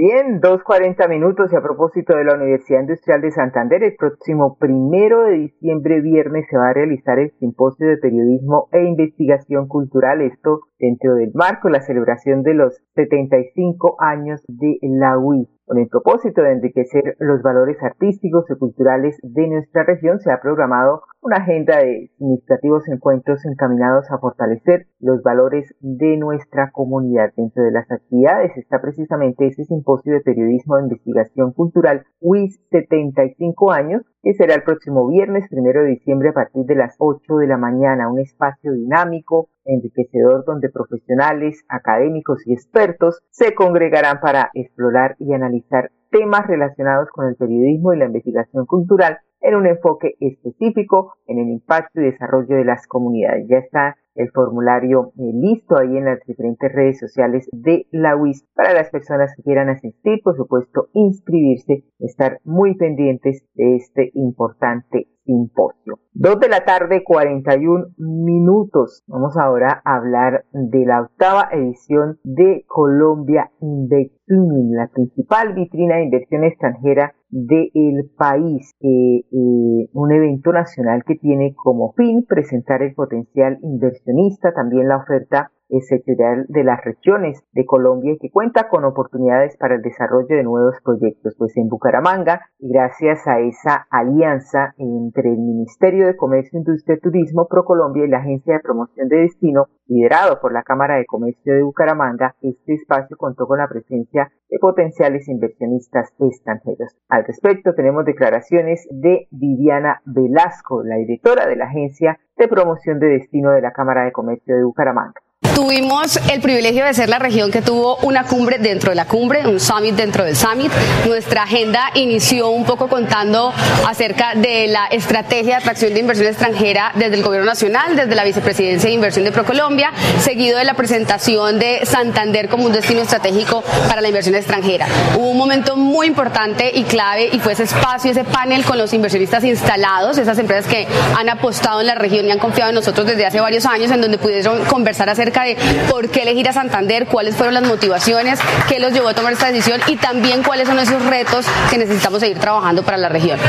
Bien, 0.05 0.39
2.40 0.39 1.09
minutos 1.09 1.51
y 1.51 1.55
a 1.55 1.61
propósito 1.61 2.15
de 2.15 2.25
la 2.25 2.35
Universidad 2.35 2.81
Industrial 2.81 3.21
de 3.21 3.31
Santander, 3.31 3.83
el 3.83 3.95
próximo 3.95 4.55
primero 4.59 5.23
de 5.23 5.37
diciembre, 5.37 6.01
viernes, 6.01 6.45
se 6.47 6.57
va 6.57 6.69
a 6.69 6.73
realizar 6.73 7.17
el 7.17 7.31
simposio 7.39 7.87
de 7.87 7.97
periodismo 7.97 8.67
e 8.71 8.83
investigación 8.83 9.67
cultural. 9.67 10.21
Esto 10.21 10.61
dentro 10.77 11.15
del 11.15 11.31
marco 11.33 11.69
de 11.69 11.73
la 11.73 11.81
celebración 11.81 12.43
de 12.43 12.53
los 12.53 12.83
75 12.93 13.95
años 13.99 14.43
de 14.47 14.77
la 14.83 15.17
UIS. 15.17 15.54
Con 15.65 15.79
el 15.79 15.87
propósito 15.87 16.43
de 16.43 16.51
enriquecer 16.51 17.15
los 17.17 17.41
valores 17.41 17.81
artísticos 17.81 18.45
y 18.51 18.55
culturales 18.55 19.17
de 19.23 19.47
nuestra 19.47 19.83
región, 19.83 20.19
se 20.19 20.31
ha 20.31 20.39
programado 20.39 21.01
una 21.23 21.37
agenda 21.37 21.79
de 21.79 22.11
significativos 22.19 22.87
encuentros 22.87 23.43
encaminados 23.45 24.11
a 24.11 24.19
fortalecer 24.19 24.85
los 24.99 25.23
valores 25.23 25.73
de 25.79 26.17
nuestra 26.17 26.69
comunidad. 26.69 27.31
Dentro 27.35 27.63
de 27.63 27.71
las 27.71 27.89
actividades 27.89 28.55
está 28.57 28.79
precisamente 28.79 29.47
ese 29.47 29.63
simposio 29.63 30.13
de 30.13 30.21
periodismo 30.21 30.75
de 30.75 30.83
investigación 30.83 31.51
cultural 31.51 32.05
WIS 32.21 32.61
75 32.69 33.71
años, 33.71 34.03
que 34.21 34.35
será 34.35 34.53
el 34.53 34.63
próximo 34.63 35.07
viernes 35.07 35.49
primero 35.49 35.81
de 35.81 35.89
diciembre 35.89 36.29
a 36.29 36.33
partir 36.33 36.65
de 36.65 36.75
las 36.75 36.95
8 36.99 37.37
de 37.37 37.47
la 37.47 37.57
mañana, 37.57 38.11
un 38.11 38.19
espacio 38.19 38.71
dinámico, 38.73 39.49
enriquecedor 39.65 40.45
donde 40.45 40.69
profesionales, 40.69 41.63
académicos 41.67 42.45
y 42.45 42.53
expertos 42.53 43.21
se 43.29 43.53
congregarán 43.53 44.19
para 44.21 44.49
explorar 44.53 45.15
y 45.19 45.33
analizar 45.33 45.91
temas 46.11 46.47
relacionados 46.47 47.09
con 47.09 47.27
el 47.27 47.35
periodismo 47.35 47.93
y 47.93 47.97
la 47.97 48.05
investigación 48.05 48.65
cultural 48.65 49.19
en 49.41 49.55
un 49.55 49.67
enfoque 49.67 50.15
específico 50.19 51.13
en 51.27 51.39
el 51.39 51.49
impacto 51.49 52.01
y 52.01 52.05
desarrollo 52.05 52.55
de 52.55 52.65
las 52.65 52.87
comunidades. 52.87 53.47
Ya 53.47 53.57
está 53.57 53.97
el 54.15 54.31
formulario 54.31 55.11
eh, 55.17 55.31
listo 55.33 55.77
ahí 55.77 55.97
en 55.97 56.05
las 56.05 56.19
diferentes 56.25 56.71
redes 56.71 56.99
sociales 56.99 57.47
de 57.51 57.85
la 57.91 58.15
UIS 58.15 58.45
para 58.55 58.73
las 58.73 58.89
personas 58.89 59.33
que 59.35 59.43
quieran 59.43 59.69
asistir, 59.69 60.21
por 60.23 60.37
supuesto, 60.37 60.87
inscribirse, 60.93 61.83
estar 61.99 62.39
muy 62.43 62.75
pendientes 62.75 63.45
de 63.55 63.75
este 63.75 64.11
importante 64.13 65.07
simposio. 65.25 65.99
Dos 66.13 66.39
de 66.39 66.47
la 66.47 66.63
tarde, 66.63 67.03
41 67.03 67.87
minutos. 67.97 69.03
Vamos 69.07 69.35
ahora 69.37 69.81
a 69.83 69.97
hablar 69.97 70.45
de 70.53 70.85
la 70.85 71.01
octava 71.01 71.49
edición 71.51 72.19
de 72.23 72.63
Colombia 72.67 73.51
Investing, 73.59 74.71
la 74.71 74.87
principal 74.87 75.53
vitrina 75.53 75.97
de 75.97 76.03
inversión 76.03 76.43
extranjera 76.43 77.13
del 77.29 78.09
país, 78.17 78.73
eh, 78.79 79.25
eh, 79.29 79.89
un 79.91 80.11
evento 80.13 80.53
nacional 80.53 81.03
que 81.05 81.15
tiene 81.15 81.53
como 81.55 81.91
fin 81.93 82.25
presentar 82.25 82.81
el 82.81 82.93
potencial 82.93 83.57
inversionista, 83.61 84.53
también 84.53 84.87
la 84.87 84.97
oferta 84.97 85.51
sectorial 85.87 86.45
de 86.47 86.63
las 86.63 86.83
regiones 86.83 87.43
de 87.53 87.65
Colombia 87.65 88.13
y 88.13 88.17
que 88.17 88.31
cuenta 88.31 88.69
con 88.69 88.85
oportunidades 88.85 89.57
para 89.57 89.75
el 89.75 89.81
desarrollo 89.81 90.35
de 90.35 90.43
nuevos 90.43 90.75
proyectos. 90.83 91.35
Pues 91.37 91.55
en 91.57 91.67
Bucaramanga, 91.67 92.41
gracias 92.59 93.27
a 93.27 93.39
esa 93.39 93.87
alianza 93.89 94.73
entre 94.77 95.29
el 95.31 95.37
Ministerio 95.37 96.07
de 96.07 96.15
Comercio, 96.15 96.59
Industria 96.59 96.97
y 96.97 97.01
Turismo, 97.01 97.47
ProColombia 97.47 98.05
y 98.05 98.09
la 98.09 98.19
Agencia 98.19 98.55
de 98.55 98.59
Promoción 98.59 99.07
de 99.07 99.17
Destino, 99.17 99.67
liderado 99.87 100.39
por 100.39 100.53
la 100.53 100.63
Cámara 100.63 100.95
de 100.95 101.05
Comercio 101.05 101.53
de 101.53 101.63
Bucaramanga, 101.63 102.35
este 102.41 102.73
espacio 102.73 103.17
contó 103.17 103.47
con 103.47 103.59
la 103.59 103.67
presencia 103.67 104.31
de 104.49 104.57
potenciales 104.59 105.27
inversionistas 105.27 106.13
extranjeros. 106.19 106.95
Al 107.09 107.25
respecto, 107.25 107.73
tenemos 107.73 108.05
declaraciones 108.05 108.87
de 108.91 109.27
Viviana 109.31 110.01
Velasco, 110.05 110.83
la 110.83 110.95
directora 110.95 111.45
de 111.47 111.55
la 111.55 111.65
Agencia 111.65 112.19
de 112.37 112.47
Promoción 112.47 112.99
de 112.99 113.07
Destino 113.07 113.51
de 113.51 113.61
la 113.61 113.71
Cámara 113.71 114.05
de 114.05 114.11
Comercio 114.11 114.55
de 114.55 114.63
Bucaramanga. 114.63 115.24
Tuvimos 115.55 116.17
el 116.29 116.41
privilegio 116.41 116.83
de 116.83 116.93
ser 116.93 117.07
la 117.07 117.17
región 117.17 117.49
que 117.49 117.61
tuvo 117.61 117.95
una 118.01 118.25
cumbre 118.25 118.57
dentro 118.57 118.89
de 118.89 118.95
la 118.95 119.05
cumbre, 119.05 119.47
un 119.47 119.61
summit 119.61 119.95
dentro 119.95 120.25
del 120.25 120.35
summit. 120.35 120.69
Nuestra 121.07 121.43
agenda 121.43 121.91
inició 121.93 122.49
un 122.49 122.65
poco 122.65 122.89
contando 122.89 123.53
acerca 123.87 124.35
de 124.35 124.67
la 124.67 124.87
estrategia 124.87 125.55
de 125.55 125.61
atracción 125.61 125.93
de 125.93 126.01
inversión 126.01 126.27
extranjera 126.27 126.91
desde 126.95 127.15
el 127.15 127.23
gobierno 127.23 127.47
nacional, 127.47 127.95
desde 127.95 128.15
la 128.15 128.25
vicepresidencia 128.25 128.89
de 128.89 128.95
inversión 128.95 129.23
de 129.23 129.31
ProColombia, 129.31 129.93
seguido 130.19 130.57
de 130.57 130.65
la 130.65 130.73
presentación 130.73 131.57
de 131.57 131.85
Santander 131.85 132.49
como 132.49 132.65
un 132.65 132.73
destino 132.73 132.99
estratégico 132.99 133.63
para 133.87 134.01
la 134.01 134.09
inversión 134.09 134.35
extranjera. 134.35 134.87
Hubo 135.15 135.29
un 135.29 135.37
momento 135.37 135.77
muy 135.77 136.07
importante 136.07 136.69
y 136.75 136.83
clave 136.83 137.29
y 137.31 137.39
fue 137.39 137.53
ese 137.53 137.63
espacio, 137.63 138.11
ese 138.11 138.25
panel 138.25 138.65
con 138.65 138.77
los 138.77 138.91
inversionistas 138.91 139.45
instalados, 139.45 140.17
esas 140.17 140.37
empresas 140.37 140.69
que 140.69 140.85
han 141.17 141.29
apostado 141.29 141.79
en 141.79 141.87
la 141.87 141.95
región 141.95 142.25
y 142.25 142.31
han 142.31 142.39
confiado 142.39 142.71
en 142.71 142.75
nosotros 142.75 143.07
desde 143.07 143.25
hace 143.25 143.39
varios 143.39 143.65
años, 143.65 143.89
en 143.89 144.01
donde 144.01 144.17
pudieron 144.17 144.65
conversar 144.65 145.09
acerca 145.09 145.44
de 145.45 145.57
por 145.89 146.09
qué 146.09 146.23
elegir 146.23 146.49
a 146.49 146.53
Santander, 146.53 147.05
cuáles 147.05 147.35
fueron 147.35 147.53
las 147.53 147.63
motivaciones, 147.63 148.39
qué 148.67 148.79
los 148.79 148.93
llevó 148.93 149.09
a 149.09 149.13
tomar 149.13 149.33
esta 149.33 149.51
decisión 149.51 149.79
y 149.87 149.95
también 149.95 150.43
cuáles 150.43 150.67
son 150.67 150.79
esos 150.79 151.03
retos 151.05 151.45
que 151.69 151.77
necesitamos 151.77 152.19
seguir 152.19 152.39
trabajando 152.39 152.83
para 152.83 152.97
la 152.97 153.09
región. 153.09 153.39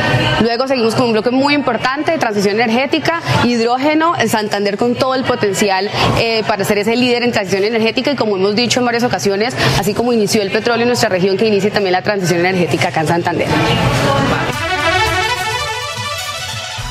Luego 0.41 0.69
seguimos 0.69 0.95
con 0.95 1.07
un 1.07 1.12
bloque 1.12 1.31
muy 1.31 1.55
importante 1.55 2.12
de 2.12 2.19
transición 2.19 2.61
energética, 2.61 3.21
hidrógeno, 3.45 4.15
en 4.19 4.29
Santander 4.29 4.76
con 4.76 4.95
todo 4.95 5.15
el 5.15 5.25
potencial 5.25 5.91
eh, 6.19 6.43
para 6.47 6.65
ser 6.65 6.79
ese 6.79 6.97
líder 6.97 7.23
en 7.23 7.33
transición 7.33 7.65
energética 7.65 8.11
y 8.11 8.17
como 8.17 8.37
hemos 8.37 8.55
dicho 8.55 8.81
en 8.81 8.87
varias 8.87 9.05
ocasiones, 9.05 9.55
así 9.79 9.95
como 9.95 10.12
inició 10.12 10.43
el 10.43 10.50
petróleo 10.50 10.83
en 10.83 10.88
nuestra 10.88 11.09
región, 11.09 11.37
que 11.37 11.47
inicie 11.47 11.71
también 11.71 11.93
la 11.93 12.03
transición 12.03 12.41
energética 12.41 12.88
acá 12.88 13.00
en 13.00 13.09
Santander. 13.09 13.49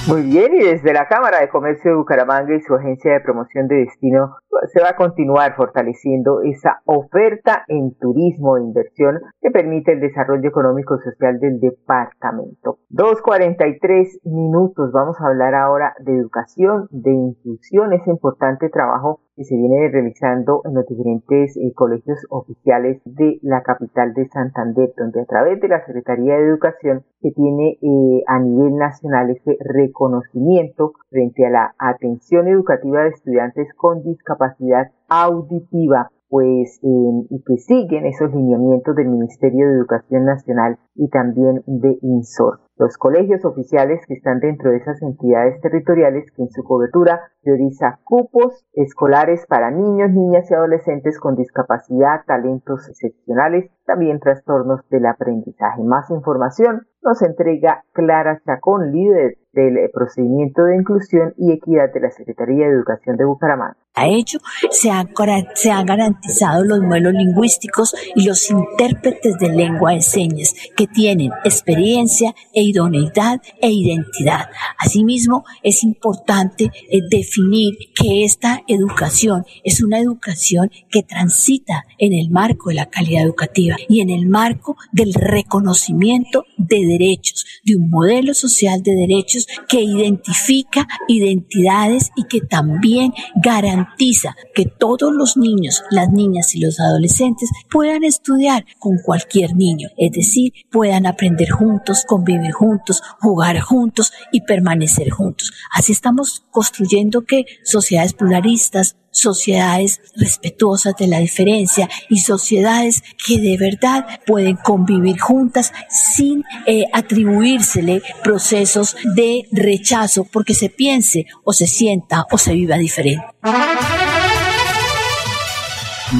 Muy 0.08 0.22
bien, 0.22 0.54
y 0.54 0.60
desde 0.60 0.94
la 0.94 1.08
Cámara 1.08 1.40
de 1.40 1.50
Comercio 1.50 1.90
de 1.90 1.98
Bucaramanga 1.98 2.54
y 2.56 2.62
su 2.62 2.76
agencia 2.76 3.12
de 3.12 3.22
promoción 3.22 3.68
de 3.68 3.78
destino 3.78 4.36
se 4.72 4.80
va 4.80 4.90
a 4.90 4.96
continuar 4.96 5.56
fortaleciendo 5.56 6.42
esa 6.44 6.82
oferta 6.86 7.66
en 7.68 7.96
turismo 7.98 8.56
e 8.56 8.62
inversión 8.62 9.20
que 9.42 9.50
permite 9.50 9.94
el 9.94 10.02
desarrollo 10.02 10.48
económico 10.48 10.96
y 10.96 11.04
social 11.04 11.40
del 11.40 11.60
departamento. 11.60 12.78
2.43 12.92 14.22
minutos, 14.26 14.92
vamos 14.92 15.20
a 15.20 15.26
hablar 15.26 15.56
ahora 15.56 15.96
de 16.00 16.16
educación, 16.16 16.88
de 16.92 17.12
inclusión, 17.12 17.92
ese 17.94 18.12
importante 18.12 18.70
trabajo 18.70 19.22
que 19.36 19.44
se 19.44 19.56
viene 19.56 19.90
realizando 19.90 20.62
en 20.66 20.76
los 20.76 20.86
diferentes 20.86 21.58
eh, 21.58 21.74
colegios 21.74 22.20
oficiales 22.30 23.02
de 23.06 23.40
la 23.42 23.62
capital 23.64 24.14
de 24.14 24.28
Santander, 24.30 24.94
donde 24.98 25.22
a 25.22 25.26
través 25.26 25.60
de 25.60 25.68
la 25.68 25.86
Secretaría 25.86 26.38
de 26.38 26.48
Educación 26.48 27.04
se 27.22 27.32
tiene 27.32 27.78
eh, 27.82 28.24
a 28.28 28.40
nivel 28.40 28.76
nacional 28.76 29.30
ese 29.30 29.58
reconocimiento 29.60 30.94
frente 31.10 31.46
a 31.46 31.50
la 31.50 31.76
atención 31.78 32.48
educativa 32.48 33.04
de 33.04 33.10
estudiantes 33.10 33.68
con 33.76 34.04
discapacidad 34.04 34.92
auditiva 35.10 36.12
pues 36.28 36.80
y 36.82 37.44
que 37.46 37.58
siguen 37.58 38.06
esos 38.08 38.34
lineamientos 38.34 38.96
del 38.96 39.08
Ministerio 39.08 39.68
de 39.68 39.76
Educación 39.76 40.26
Nacional 40.26 40.80
y 40.96 41.08
también 41.10 41.62
de 41.66 41.98
INSOR. 42.02 42.65
Los 42.78 42.98
colegios 42.98 43.46
oficiales 43.46 44.06
que 44.06 44.16
están 44.16 44.42
dentro 44.42 44.70
de 44.70 44.78
esas 44.78 45.02
entidades 45.02 45.62
territoriales 45.62 46.30
que 46.32 46.42
en 46.42 46.50
su 46.50 46.62
cobertura 46.62 47.32
prioriza 47.42 48.00
cupos 48.04 48.66
escolares 48.74 49.46
para 49.48 49.72
niños, 49.72 50.12
niñas 50.12 50.52
y 50.52 50.56
adolescentes 50.56 51.18
con 51.18 51.38
discapacidad, 51.38 52.26
talentos 52.28 52.90
excepcionales, 52.90 53.72
también 53.86 54.20
trastornos 54.20 54.82
del 54.90 55.06
aprendizaje. 55.06 55.84
Más 55.84 56.10
información 56.10 56.86
nos 57.02 57.22
entrega 57.22 57.86
Clara 57.94 58.42
Chacón, 58.46 58.92
líder 58.92 59.38
del 59.56 59.90
procedimiento 59.92 60.64
de 60.64 60.76
inclusión 60.76 61.34
y 61.38 61.52
equidad 61.54 61.92
de 61.94 62.02
la 62.02 62.12
Secretaría 62.12 62.68
de 62.68 62.74
Educación 62.74 63.18
de 63.18 63.26
Bucaramanga. 63.26 63.78
A 63.98 64.08
ello 64.08 64.40
se 64.72 64.92
han, 64.92 65.10
se 65.56 65.72
han 65.72 65.86
garantizado 65.86 66.66
los 66.66 66.82
modelos 66.82 67.14
lingüísticos 67.14 67.96
y 68.14 68.26
los 68.26 68.52
intérpretes 68.52 69.40
de 69.40 69.50
lengua 69.50 69.94
de 69.94 70.02
señas 70.02 70.54
que 70.76 70.86
tienen 70.86 71.32
experiencia 71.46 72.36
e 72.54 72.64
idoneidad 72.64 73.42
e 73.62 73.72
identidad. 73.72 74.50
Asimismo, 74.78 75.46
es 75.64 75.82
importante 75.86 76.66
eh, 76.66 77.00
definir 77.10 77.76
que 77.96 78.26
esta 78.26 78.64
educación 78.68 79.46
es 79.64 79.82
una 79.82 80.00
educación 80.00 80.70
que 80.92 81.04
transita 81.04 81.86
en 81.98 82.12
el 82.12 82.30
marco 82.30 82.70
de 82.70 82.76
la 82.76 82.90
calidad 82.90 83.24
educativa 83.24 83.78
y 83.88 84.02
en 84.02 84.10
el 84.10 84.28
marco 84.28 84.76
del 84.92 85.14
reconocimiento 85.14 86.44
de 86.58 86.86
derechos, 86.86 87.46
de 87.64 87.78
un 87.78 87.90
modelo 87.90 88.34
social 88.34 88.84
de 88.84 88.94
derechos 88.94 89.45
que 89.68 89.82
identifica 89.82 90.88
identidades 91.08 92.12
y 92.16 92.26
que 92.26 92.42
también 92.42 93.14
garantiza 93.36 94.36
que 94.54 94.66
todos 94.66 95.14
los 95.14 95.38
niños, 95.38 95.84
las 95.92 96.12
niñas 96.12 96.56
y 96.56 96.60
los 96.60 96.80
adolescentes 96.80 97.50
puedan 97.70 98.04
estudiar 98.04 98.66
con 98.80 98.98
cualquier 98.98 99.56
niño, 99.56 99.90
es 99.98 100.12
decir, 100.12 100.54
puedan 100.72 101.06
aprender 101.06 101.50
juntos, 101.50 102.04
convivir 102.08 102.52
juntos, 102.52 103.02
jugar 103.20 103.60
juntos 103.60 104.12
y 104.32 104.42
permanecer 104.42 105.10
juntos. 105.10 105.54
Así 105.74 105.92
estamos 105.92 106.46
construyendo 106.52 107.26
que 107.26 107.46
sociedades 107.64 108.14
pluralistas, 108.14 108.98
sociedades 109.16 110.02
respetuosas 110.16 110.96
de 110.98 111.08
la 111.08 111.20
diferencia 111.20 111.90
y 112.10 112.20
sociedades 112.20 113.04
que 113.26 113.40
de 113.40 113.58
verdad 113.58 114.06
pueden 114.26 114.58
convivir 114.58 115.20
juntas 115.20 115.74
sin 115.90 116.44
eh, 116.66 116.86
atribuírsele 116.94 118.02
procesos 118.24 118.96
de 119.16 119.48
rechazo 119.52 120.26
porque 120.32 120.54
se 120.54 120.70
piense 120.70 121.26
o 121.44 121.54
se 121.54 121.68
sienta 121.68 122.26
o 122.32 122.38
se 122.38 122.54
viva 122.54 122.78
diferente. 122.78 123.26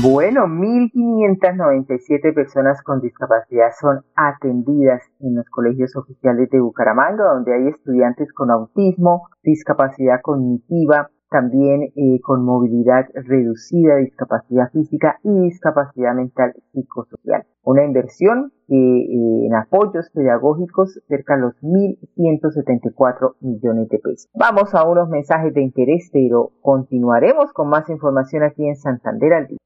Bueno, 0.02 0.48
1.597 0.48 2.34
personas 2.34 2.82
con 2.82 3.02
discapacidad 3.02 3.70
son 3.80 4.02
atendidas 4.16 5.02
en 5.20 5.36
los 5.36 5.46
colegios 5.50 5.96
oficiales 5.96 6.50
de 6.50 6.60
Bucaramanga, 6.60 7.24
donde 7.24 7.54
hay 7.54 7.68
estudiantes 7.68 8.34
con 8.34 8.50
autismo, 8.50 9.30
discapacidad 9.44 10.22
cognitiva, 10.22 11.12
también 11.36 11.92
eh, 11.98 12.22
con 12.22 12.46
movilidad 12.46 13.08
reducida, 13.14 13.98
discapacidad 13.98 14.72
física 14.72 15.20
y 15.22 15.42
discapacidad 15.42 16.16
mental 16.16 16.54
psicosocial. 16.72 17.44
Una 17.64 17.84
inversión 17.84 18.54
eh, 18.70 19.46
en 19.46 19.54
apoyos 19.54 20.10
pedagógicos 20.14 20.98
cerca 21.10 21.36
de 21.36 21.42
los 21.42 21.56
1.174 21.62 23.34
millones 23.42 23.90
de 23.90 24.00
pesos. 24.00 24.30
Vamos 24.34 24.74
a 24.74 24.88
unos 24.88 25.10
mensajes 25.10 25.54
de 25.54 25.62
interés, 25.62 26.10
pero 26.14 26.54
continuaremos 26.62 27.52
con 27.52 27.68
más 27.68 27.90
información 27.90 28.44
aquí 28.44 28.66
en 28.66 28.78
Santander 28.78 29.34
al 29.34 29.48
día. 29.48 29.58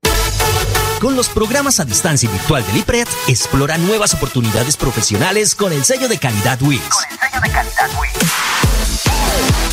Con 0.99 1.15
los 1.15 1.29
programas 1.29 1.79
a 1.79 1.85
distancia 1.85 2.31
virtual 2.31 2.63
del 2.65 2.77
IPRED, 2.77 3.07
explora 3.27 3.77
nuevas 3.77 4.15
oportunidades 4.15 4.75
profesionales 4.75 5.53
con 5.53 5.71
el 5.71 5.83
sello 5.83 6.07
de 6.09 6.17
calidad 6.17 6.59
WIS. 6.63 6.81
Con 6.89 7.03
el 7.05 7.19
sello 7.19 7.41
de 7.43 7.51
calidad 7.51 8.58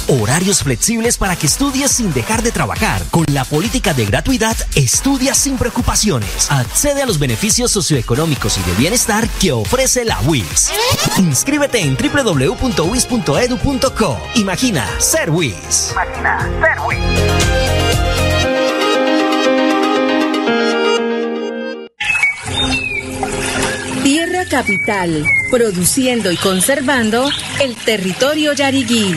Horarios 0.08 0.62
flexibles 0.62 1.18
para 1.18 1.34
que 1.34 1.48
estudies 1.48 1.90
sin 1.90 2.12
dejar 2.12 2.40
de 2.42 2.52
trabajar. 2.52 3.02
Con 3.10 3.24
la 3.32 3.44
política 3.44 3.92
de 3.92 4.06
gratuidad, 4.06 4.56
estudia 4.76 5.34
sin 5.34 5.58
preocupaciones. 5.58 6.48
Accede 6.48 7.02
a 7.02 7.06
los 7.06 7.18
beneficios 7.18 7.72
socioeconómicos 7.72 8.56
y 8.58 8.62
de 8.62 8.72
bienestar 8.76 9.28
que 9.40 9.50
ofrece 9.50 10.04
la 10.04 10.20
WIS. 10.20 10.70
Inscríbete 11.18 11.80
en 11.80 11.96
www.wis.edu.co. 11.96 12.58
Imagina 14.36 14.88
ser 15.00 15.30
WIS. 15.30 15.90
Imagina 15.92 16.48
ser 16.60 16.78
WIS. 16.86 17.00
Tierra 24.04 24.44
Capital, 24.48 25.26
produciendo 25.50 26.30
y 26.30 26.36
conservando 26.36 27.28
el 27.60 27.74
territorio 27.74 28.52
yariguí 28.52 29.16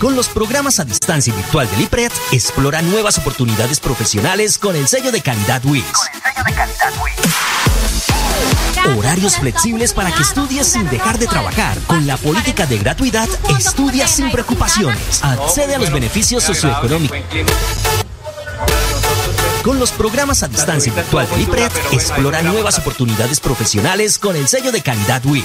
Con 0.00 0.16
los 0.16 0.28
programas 0.28 0.80
a 0.80 0.84
distancia 0.86 1.34
virtual 1.34 1.70
del 1.70 1.82
IPRED, 1.82 2.10
explora 2.32 2.80
nuevas 2.80 3.18
oportunidades 3.18 3.80
profesionales 3.80 4.56
con 4.56 4.74
el 4.74 4.88
sello 4.88 5.12
de 5.12 5.20
calidad 5.20 5.62
WIS. 5.62 5.84
De. 8.82 8.94
Horarios 8.98 9.36
flexibles 9.36 9.92
para 9.92 10.10
que 10.10 10.22
estudies 10.22 10.68
sin 10.68 10.88
dejar 10.88 11.18
de 11.18 11.26
trabajar. 11.26 11.76
Con 11.86 12.06
la 12.06 12.16
política 12.16 12.64
de 12.64 12.78
gratuidad, 12.78 13.28
estudia 13.58 14.08
sin 14.08 14.30
preocupaciones. 14.30 15.22
Accede 15.22 15.74
a 15.74 15.78
los 15.78 15.92
beneficios 15.92 16.44
socioeconómicos. 16.44 17.18
Con 19.62 19.78
los 19.78 19.90
programas 19.90 20.42
a 20.42 20.48
distancia 20.48 20.94
virtual 20.94 21.28
del 21.28 21.42
IPRED, 21.42 21.72
explora 21.92 22.40
nuevas 22.40 22.78
oportunidades 22.78 23.38
profesionales 23.38 24.18
con 24.18 24.34
el 24.34 24.48
sello 24.48 24.72
de 24.72 24.80
calidad 24.80 25.22
WIS. 25.26 25.44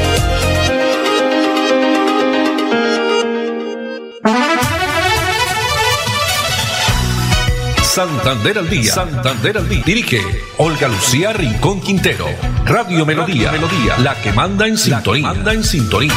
Santander 8.01 8.57
al 8.57 8.67
día. 8.67 8.91
Santander 8.91 9.57
al 9.59 9.69
día. 9.69 9.83
Dirige 9.85 10.17
Olga 10.57 10.87
Lucía 10.87 11.33
Rincón 11.33 11.79
Quintero. 11.81 12.25
Radio 12.65 13.05
Melodía. 13.05 13.51
Melodía. 13.51 13.95
La 13.99 14.15
que 14.15 14.31
manda 14.31 14.65
en 14.65 14.75
sintonía. 14.75 15.27
Manda 15.27 15.53
en 15.53 15.63
sintonía. 15.63 16.11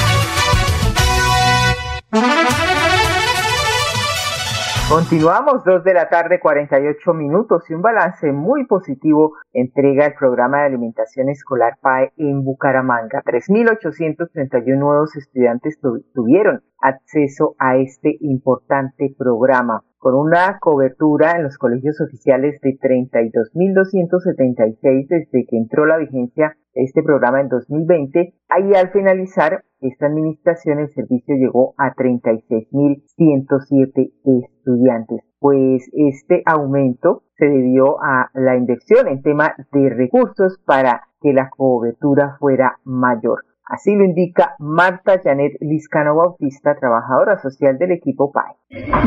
Continuamos, 4.89 5.63
dos 5.65 5.85
de 5.85 5.93
la 5.93 6.09
tarde, 6.09 6.41
48 6.41 7.13
minutos 7.13 7.69
y 7.69 7.75
un 7.75 7.83
balance 7.83 8.33
muy 8.33 8.65
positivo 8.65 9.35
entrega 9.53 10.07
el 10.07 10.15
programa 10.15 10.61
de 10.61 10.67
alimentación 10.69 11.29
escolar 11.29 11.77
PAE 11.83 12.13
en 12.17 12.45
Bucaramanga. 12.45 13.23
3.831 13.27 14.79
nuevos 14.79 15.15
estudiantes 15.17 15.79
tuvieron 16.15 16.63
acceso 16.81 17.57
a 17.59 17.77
este 17.77 18.17
importante 18.21 19.15
programa 19.19 19.83
con 20.05 20.15
una 20.15 20.61
cobertura 20.61 21.33
en 21.33 21.43
los 21.45 21.57
colegios 21.57 21.99
oficiales 21.99 22.61
de 22.61 22.79
32.276 22.79 25.09
desde 25.09 25.47
que 25.47 25.57
entró 25.57 25.87
la 25.87 25.97
vigencia 25.97 26.59
este 26.75 27.03
programa 27.03 27.41
en 27.41 27.49
2020. 27.49 28.35
Ahí 28.51 28.75
al 28.75 28.91
finalizar 28.91 29.65
esta 29.81 30.09
administración 30.09 30.81
el 30.81 30.91
servicio 30.91 31.37
llegó 31.37 31.73
a 31.79 31.95
36.107 31.95 34.13
estudiantes. 34.43 35.23
Pues 35.39 35.89
este 35.95 36.43
aumento 36.45 37.23
se 37.39 37.47
debió 37.47 37.97
a 38.03 38.29
la 38.35 38.59
inversión 38.59 39.09
en 39.09 39.23
tema 39.23 39.55
de 39.73 39.89
recursos 39.89 40.59
para 40.67 41.09
que 41.23 41.33
la 41.33 41.49
cobertura 41.49 42.37
fuera 42.39 42.79
mayor. 42.85 43.47
Así 43.67 43.95
lo 43.95 44.05
indica 44.05 44.57
Marta 44.59 45.19
Janet 45.25 45.55
Liscano 45.61 46.15
Bautista, 46.15 46.77
trabajadora 46.79 47.41
social 47.41 47.79
del 47.79 47.93
equipo 47.93 48.31
PAE. 48.31 48.57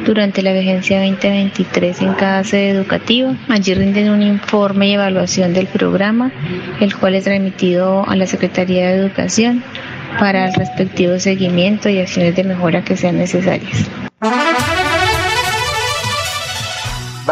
durante 0.04 0.42
la 0.42 0.52
vigencia 0.52 1.00
2023 1.00 2.02
en 2.02 2.14
cada 2.14 2.42
sede 2.42 2.70
educativa. 2.70 3.36
Allí 3.48 3.74
rinden 3.74 4.10
un 4.10 4.22
informe 4.22 4.88
y 4.88 4.94
evaluación 4.94 5.54
del 5.54 5.68
programa, 5.68 6.32
el 6.80 6.96
cual 6.96 7.14
es 7.14 7.26
remitido 7.26 8.04
a 8.08 8.16
la 8.16 8.26
Secretaría 8.26 8.88
de 8.88 8.96
Educación 8.96 9.62
para 10.18 10.48
el 10.48 10.54
respectivo 10.54 11.16
seguimiento 11.20 11.88
y 11.88 12.00
acciones 12.00 12.34
de 12.34 12.42
mejora 12.42 12.82
que 12.82 12.96
sean 12.96 13.18
necesarias. 13.18 13.88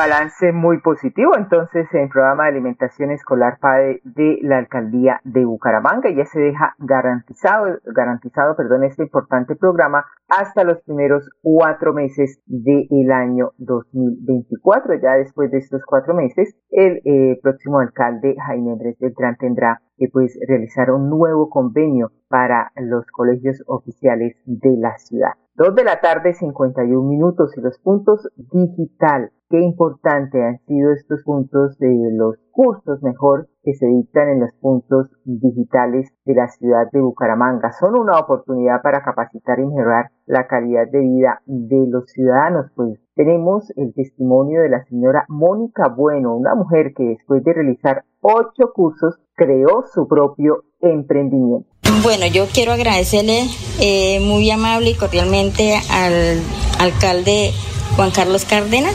Balance 0.01 0.51
muy 0.53 0.81
positivo 0.81 1.37
entonces 1.37 1.87
en 1.93 2.05
el 2.05 2.09
programa 2.09 2.45
de 2.45 2.53
alimentación 2.53 3.11
escolar 3.11 3.59
PADE 3.61 4.01
de 4.05 4.39
la 4.41 4.57
alcaldía 4.57 5.21
de 5.25 5.45
Bucaramanga. 5.45 6.09
Ya 6.09 6.25
se 6.25 6.41
deja 6.41 6.75
garantizado, 6.79 7.67
garantizado 7.85 8.57
perdón, 8.57 8.85
este 8.85 9.03
importante 9.03 9.57
programa 9.57 10.07
hasta 10.31 10.65
los 10.65 10.81
primeros 10.85 11.29
cuatro 11.43 11.93
meses 11.93 12.41
del 12.47 13.13
año 13.13 13.51
2024. 13.59 14.95
Ya 15.03 15.17
después 15.19 15.51
de 15.51 15.59
estos 15.59 15.83
cuatro 15.85 16.15
meses, 16.15 16.57
el 16.71 17.03
eh, 17.05 17.39
próximo 17.43 17.81
alcalde 17.81 18.37
Jaime 18.47 18.73
Andrés 18.73 18.97
Beltrán 18.99 19.37
tendrá 19.37 19.83
que 19.99 20.09
pues 20.11 20.35
realizar 20.49 20.91
un 20.93 21.11
nuevo 21.11 21.51
convenio 21.51 22.11
para 22.29 22.73
los 22.77 23.05
colegios 23.09 23.63
oficiales 23.67 24.35
de 24.47 24.79
la 24.79 24.97
ciudad. 24.97 25.33
Dos 25.61 25.75
de 25.75 25.85
la 25.85 26.01
tarde, 26.01 26.33
51 26.33 27.07
minutos 27.07 27.55
y 27.55 27.61
los 27.61 27.79
puntos 27.81 28.27
digital. 28.35 29.31
Qué 29.51 29.61
importante 29.61 30.43
han 30.43 30.59
sido 30.61 30.91
estos 30.91 31.23
puntos 31.23 31.77
de 31.77 31.95
los 32.13 32.39
cursos 32.51 33.03
mejor 33.03 33.47
que 33.63 33.75
se 33.75 33.85
dictan 33.85 34.31
en 34.31 34.41
los 34.41 34.55
puntos 34.55 35.11
digitales 35.27 36.09
de 36.25 36.35
la 36.35 36.49
ciudad 36.49 36.91
de 36.91 37.03
Bucaramanga. 37.03 37.73
Son 37.73 37.95
una 37.95 38.19
oportunidad 38.19 38.81
para 38.81 39.03
capacitar 39.03 39.61
y 39.61 39.67
mejorar 39.67 40.13
la 40.25 40.47
calidad 40.47 40.89
de 40.91 41.01
vida 41.01 41.43
de 41.45 41.87
los 41.91 42.07
ciudadanos. 42.11 42.73
Pues 42.75 42.99
tenemos 43.15 43.71
el 43.77 43.93
testimonio 43.93 44.63
de 44.63 44.71
la 44.71 44.83
señora 44.85 45.27
Mónica 45.29 45.89
Bueno, 45.95 46.35
una 46.37 46.55
mujer 46.55 46.95
que 46.97 47.05
después 47.05 47.45
de 47.45 47.53
realizar 47.53 48.05
ocho 48.23 48.73
cursos 48.73 49.21
creó 49.35 49.83
su 49.93 50.09
propio 50.09 50.63
emprendimiento. 50.83 51.67
Bueno, 52.03 52.27
yo 52.27 52.47
quiero 52.47 52.73
agradecerle 52.73 53.47
eh, 53.81 54.21
muy 54.21 54.51
amable 54.51 54.91
y 54.91 54.95
cordialmente 54.95 55.75
al 55.91 56.41
alcalde 56.79 57.53
Juan 57.97 58.11
Carlos 58.11 58.45
Cárdenas 58.45 58.95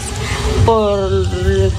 por 0.66 1.10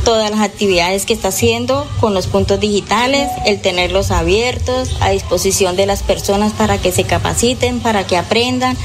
todas 0.05 0.31
las 0.31 0.41
actividades 0.41 1.07
que 1.07 1.13
está 1.13 1.29
haciendo 1.29 1.87
con 2.01 2.15
los 2.15 2.29
puntos 2.29 2.61
digitales, 2.61 3.29
el 3.45 3.61
tenerlos 3.61 4.13
abiertos 4.13 4.91
a 5.01 5.11
disposición 5.11 5.77
de 5.77 5.87
las 5.87 6.03
personas 6.03 6.53
para 6.53 6.79
que 6.79 6.93
se 6.93 7.05
capaciten, 7.05 7.81
para 7.81 8.07
que 8.07 8.17
aprendan, 8.17 8.77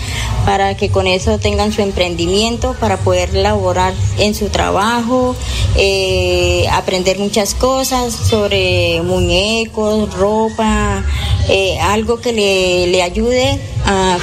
para 0.43 0.75
que 0.75 0.89
con 0.89 1.05
eso 1.05 1.37
tengan 1.37 1.71
su 1.71 1.81
emprendimiento, 1.81 2.75
para 2.79 2.97
poder 2.97 3.35
laborar 3.35 3.93
en 4.17 4.33
su 4.33 4.49
trabajo, 4.49 5.35
eh, 5.75 6.65
aprender 6.71 7.19
muchas 7.19 7.53
cosas 7.53 8.13
sobre 8.13 9.01
muñecos, 9.03 10.11
ropa, 10.15 11.03
eh, 11.47 11.79
algo 11.79 12.19
que 12.21 12.33
le, 12.33 12.87
le 12.87 13.03
ayude 13.03 13.59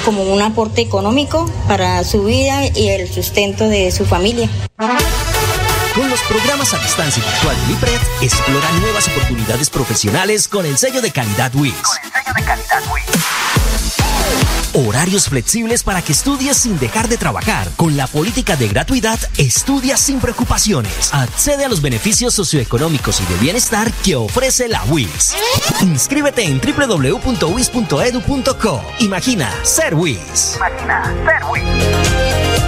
como 0.04 0.22
un 0.22 0.42
aporte 0.42 0.80
económico 0.80 1.50
para 1.66 2.04
su 2.04 2.24
vida 2.24 2.66
y 2.74 2.88
el 2.88 3.12
sustento 3.12 3.68
de 3.68 3.90
su 3.90 4.04
familia. 4.04 4.48
Con 5.94 6.08
los 6.08 6.20
programas 6.22 6.72
a 6.74 6.78
distancia 6.78 7.22
virtual 7.22 7.56
de 7.66 7.72
IPRED, 7.72 8.00
explora 8.22 8.70
nuevas 8.80 9.08
oportunidades 9.08 9.68
profesionales 9.70 10.46
con 10.46 10.64
el 10.64 10.78
sello 10.78 11.02
de 11.02 11.10
calidad 11.10 11.52
WIS. 11.54 11.74
Con 11.74 11.96
el 12.04 12.12
sello 12.12 12.34
de 12.36 12.44
calidad 12.44 12.82
Horarios 14.86 15.28
flexibles 15.28 15.82
para 15.82 16.02
que 16.02 16.12
estudies 16.12 16.56
sin 16.56 16.78
dejar 16.78 17.08
de 17.08 17.16
trabajar. 17.16 17.68
Con 17.74 17.96
la 17.96 18.06
política 18.06 18.54
de 18.54 18.68
gratuidad, 18.68 19.18
estudia 19.36 19.96
sin 19.96 20.20
preocupaciones. 20.20 21.12
Accede 21.12 21.64
a 21.64 21.68
los 21.68 21.82
beneficios 21.82 22.32
socioeconómicos 22.34 23.20
y 23.20 23.24
de 23.24 23.34
bienestar 23.40 23.92
que 24.04 24.14
ofrece 24.14 24.68
la 24.68 24.84
WIS. 24.84 25.34
Inscríbete 25.80 26.44
en 26.44 26.60
www.wis.edu.co. 26.60 27.24
Imagina 29.00 29.52
ser 29.64 29.96
WIS. 29.96 30.54
Imagina 30.58 31.12
ser 31.24 31.42
WIS. 31.50 32.67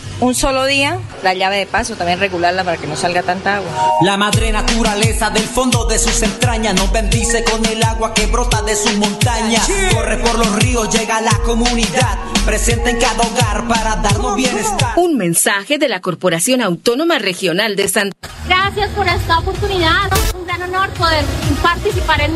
un 0.21 0.35
solo 0.35 0.65
día, 0.65 0.99
la 1.23 1.33
llave 1.33 1.57
de 1.57 1.65
paso, 1.65 1.95
también 1.95 2.19
regularla 2.19 2.63
para 2.63 2.77
que 2.77 2.87
no 2.87 2.95
salga 2.95 3.23
tanta 3.23 3.57
agua. 3.57 3.71
La 4.01 4.17
madre 4.17 4.51
naturaleza 4.51 5.29
del 5.31 5.43
fondo 5.43 5.85
de 5.85 5.97
sus 5.97 6.21
entrañas 6.21 6.75
nos 6.75 6.91
bendice 6.91 7.43
con 7.43 7.65
el 7.65 7.83
agua 7.83 8.13
que 8.13 8.27
brota 8.27 8.61
de 8.61 8.75
sus 8.75 8.95
montañas. 8.97 9.67
Corre 9.93 10.17
por 10.17 10.37
los 10.37 10.55
ríos, 10.57 10.89
llega 10.89 11.17
a 11.17 11.21
la 11.21 11.37
comunidad, 11.43 12.17
presente 12.45 12.91
en 12.91 12.99
cada 12.99 13.23
hogar 13.23 13.67
para 13.67 13.95
darnos 13.97 14.35
bienestar. 14.35 14.93
Un 14.95 15.17
mensaje 15.17 15.79
de 15.79 15.89
la 15.89 16.01
Corporación 16.01 16.61
Autónoma 16.61 17.17
Regional 17.17 17.75
de 17.75 17.87
Santa. 17.87 18.29
Gracias 18.47 18.89
por 18.91 19.07
esta 19.07 19.39
oportunidad. 19.39 20.11
Un 20.37 20.45
gran 20.45 20.61
honor 20.61 20.89
poder 20.91 21.25
participar 21.61 22.21
en 22.21 22.35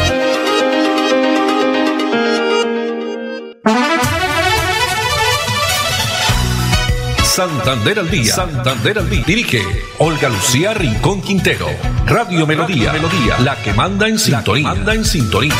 Santander 7.31 7.97
al 7.97 8.11
día. 8.11 8.33
Santander 8.33 8.99
al 8.99 9.09
día. 9.09 9.23
Dirige 9.25 9.59
Olga 9.99 10.27
Lucía 10.27 10.73
Rincón 10.73 11.21
Quintero. 11.21 11.65
Radio 12.05 12.45
Melodía. 12.45 12.91
Melodía. 12.91 13.39
La 13.39 13.55
que 13.55 13.71
manda 13.71 14.09
en 14.09 14.19
sintonía. 14.19 14.67
Manda 14.67 14.93
en 14.93 15.05
sintonía. 15.05 15.53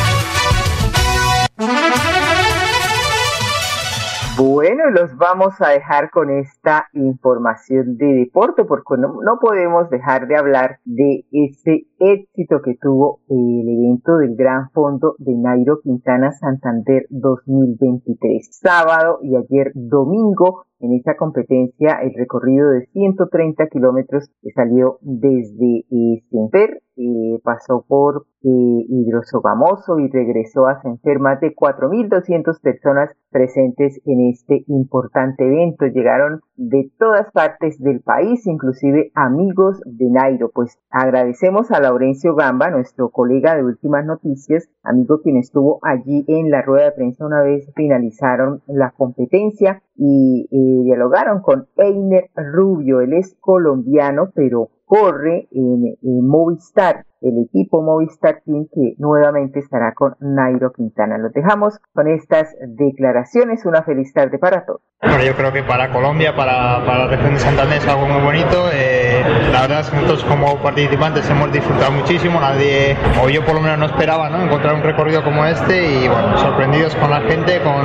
Bueno, 4.38 4.89
los 4.89 5.15
vamos 5.15 5.53
a 5.62 5.69
dejar 5.69 6.10
con 6.10 6.29
esta 6.29 6.88
información 6.91 7.95
de 7.95 8.25
deporte 8.25 8.65
porque 8.65 8.99
no, 8.99 9.21
no, 9.23 9.39
podemos 9.39 9.89
dejar 9.89 10.27
de 10.27 10.36
hablar 10.36 10.79
de 10.84 11.25
ese 11.31 11.86
éxito 11.99 12.62
que 12.62 12.75
tuvo 12.81 13.21
el 13.29 13.69
evento 13.69 14.17
del 14.17 14.36
Gran 14.36 14.71
Fondo 14.71 15.15
de 15.19 15.36
Nairo 15.38 15.79
Quintana 15.81 16.34
Santander 16.34 17.05
2023. 17.12 18.60
Sábado 18.60 19.19
y 19.21 19.38
ayer 19.38 19.71
domingo 19.73 20.65
en 20.82 20.94
esta 20.94 21.15
competencia 21.15 22.00
el 22.02 22.13
recorrido 22.13 22.70
de 22.72 22.88
130 22.88 23.67
kilómetros 23.67 24.30
salió 24.56 24.98
desde 25.02 25.86
Senfer, 26.30 26.82
eh, 26.98 27.39
pasó 27.44 27.86
por 27.88 28.26
eh, 28.44 28.86
Hidrosogamoso 28.89 29.98
y 30.00 30.10
regresó 30.10 30.67
a 30.67 30.82
Senfer. 30.82 31.20
Más 31.20 31.39
de 31.39 31.56
4.200 31.56 32.60
personas 32.62 33.10
presentes 33.32 34.02
en 34.06 34.30
este 34.30 34.63
importante 34.67 35.46
evento. 35.46 35.86
Llegaron 35.86 36.41
de 36.58 36.91
todas 37.00 37.32
partes 37.32 37.80
del 37.80 38.02
país, 38.02 38.46
inclusive 38.46 39.12
amigos 39.15 39.82
de 39.86 40.10
Nairo. 40.10 40.52
Pues 40.54 40.80
agradecemos 40.89 41.72
a 41.72 41.80
Laurencio 41.80 42.36
Gamba, 42.36 42.70
nuestro 42.70 43.10
colega 43.10 43.56
de 43.56 43.63
Últimas 43.63 44.06
Noticias, 44.06 44.70
amigo 44.84 45.22
quien 45.22 45.38
estuvo 45.38 45.80
allí 45.82 46.26
en 46.28 46.52
la 46.52 46.62
rueda 46.62 46.86
de 46.86 46.91
prensa 46.91 47.26
una 47.26 47.41
vez 47.41 47.72
finalizaron 47.76 48.62
la 48.67 48.91
competencia 48.91 49.82
y 49.96 50.48
eh, 50.52 50.70
dialogaron 50.84 51.41
con 51.41 51.67
Einer 51.77 52.29
Rubio. 52.36 53.01
Él 53.01 53.13
es 53.13 53.36
colombiano, 53.39 54.31
pero 54.34 54.69
corre 54.91 55.47
en, 55.51 56.27
Movistar, 56.27 57.06
el 57.21 57.45
equipo 57.45 57.82
Movistar 57.82 58.41
Team 58.45 58.67
que 58.73 58.95
nuevamente 58.97 59.60
estará 59.60 59.93
con 59.93 60.17
Nairo 60.19 60.73
Quintana. 60.73 61.17
Los 61.17 61.32
dejamos 61.32 61.80
con 61.93 62.10
estas 62.10 62.54
declaraciones. 62.67 63.65
Una 63.65 63.84
feliz 63.84 64.12
tarde 64.13 64.38
para 64.38 64.65
todos. 64.65 64.82
Bueno, 65.01 65.23
yo 65.23 65.34
creo 65.36 65.54
que 65.54 65.63
para 65.63 65.91
Colombia, 65.91 66.36
para, 66.36 66.86
para 66.86 67.06
la 67.06 67.08
región 67.08 67.34
de 67.34 67.39
Santander 67.39 67.77
es 67.77 67.88
algo 67.88 68.06
muy 68.06 68.21
bonito. 68.21 68.65
Eh, 68.73 69.23
la 69.54 69.62
verdad 69.62 69.80
es 69.80 69.89
que 69.89 69.95
nosotros 69.95 70.25
como 70.25 70.62
participantes 70.62 71.30
hemos 71.30 71.54
disfrutado 71.54 71.91
muchísimo. 71.93 72.41
Nadie, 72.41 72.97
o 73.23 73.30
yo 73.30 73.45
por 73.45 73.56
lo 73.56 73.62
menos 73.62 73.80
no 73.80 73.86
esperaba, 73.86 74.30
¿no? 74.30 74.43
encontrar 74.43 74.75
un 74.75 74.84
recorrido 74.84 75.23
como 75.23 75.45
este 75.45 75.86
y 75.86 76.08
bueno, 76.10 76.38
sorprendidos 76.38 76.97
con 76.97 77.10
la 77.10 77.21
gente, 77.21 77.62
con, 77.62 77.82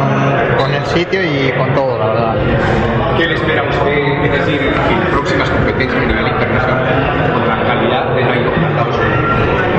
con 0.59 0.75
el 0.75 0.85
sitio 0.87 1.21
y 1.23 1.53
con 1.57 1.73
todo, 1.73 1.97
la 1.99 2.07
verdad. 2.07 2.35
¿Qué 3.17 3.27
le 3.27 3.35
esperamos 3.35 3.85
de, 3.85 4.29
decir 4.29 4.61
en 4.61 5.11
próximas 5.13 5.49
competencias 5.51 6.03
a 6.03 6.07
nivel 6.07 6.27
internacional 6.27 6.96
con 7.33 7.49
la 7.49 7.63
calidad 7.65 8.15
de 8.15 8.25
Nairo 8.25 8.57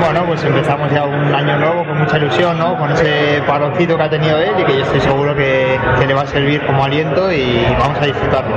bueno, 0.08 0.24
pues 0.24 0.42
empezamos 0.42 0.90
ya 0.90 1.04
un 1.04 1.34
año 1.34 1.58
nuevo 1.58 1.84
con 1.84 1.98
mucha 1.98 2.16
ilusión, 2.16 2.56
¿no? 2.56 2.78
Con 2.78 2.90
ese 2.92 3.42
paroncito 3.46 3.96
que 3.96 4.02
ha 4.02 4.08
tenido 4.08 4.38
él 4.38 4.52
y 4.58 4.64
que 4.64 4.78
yo 4.78 4.82
estoy 4.84 5.00
seguro 5.00 5.34
que, 5.34 5.78
le 6.06 6.14
va 6.14 6.22
a 6.22 6.26
servir 6.26 6.64
como 6.64 6.82
aliento 6.84 7.30
y 7.30 7.66
vamos 7.78 7.98
a 8.00 8.06
disfrutarlo. 8.06 8.56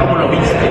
¿cómo 0.00 0.16
lo 0.16 0.28
viste? 0.28 0.70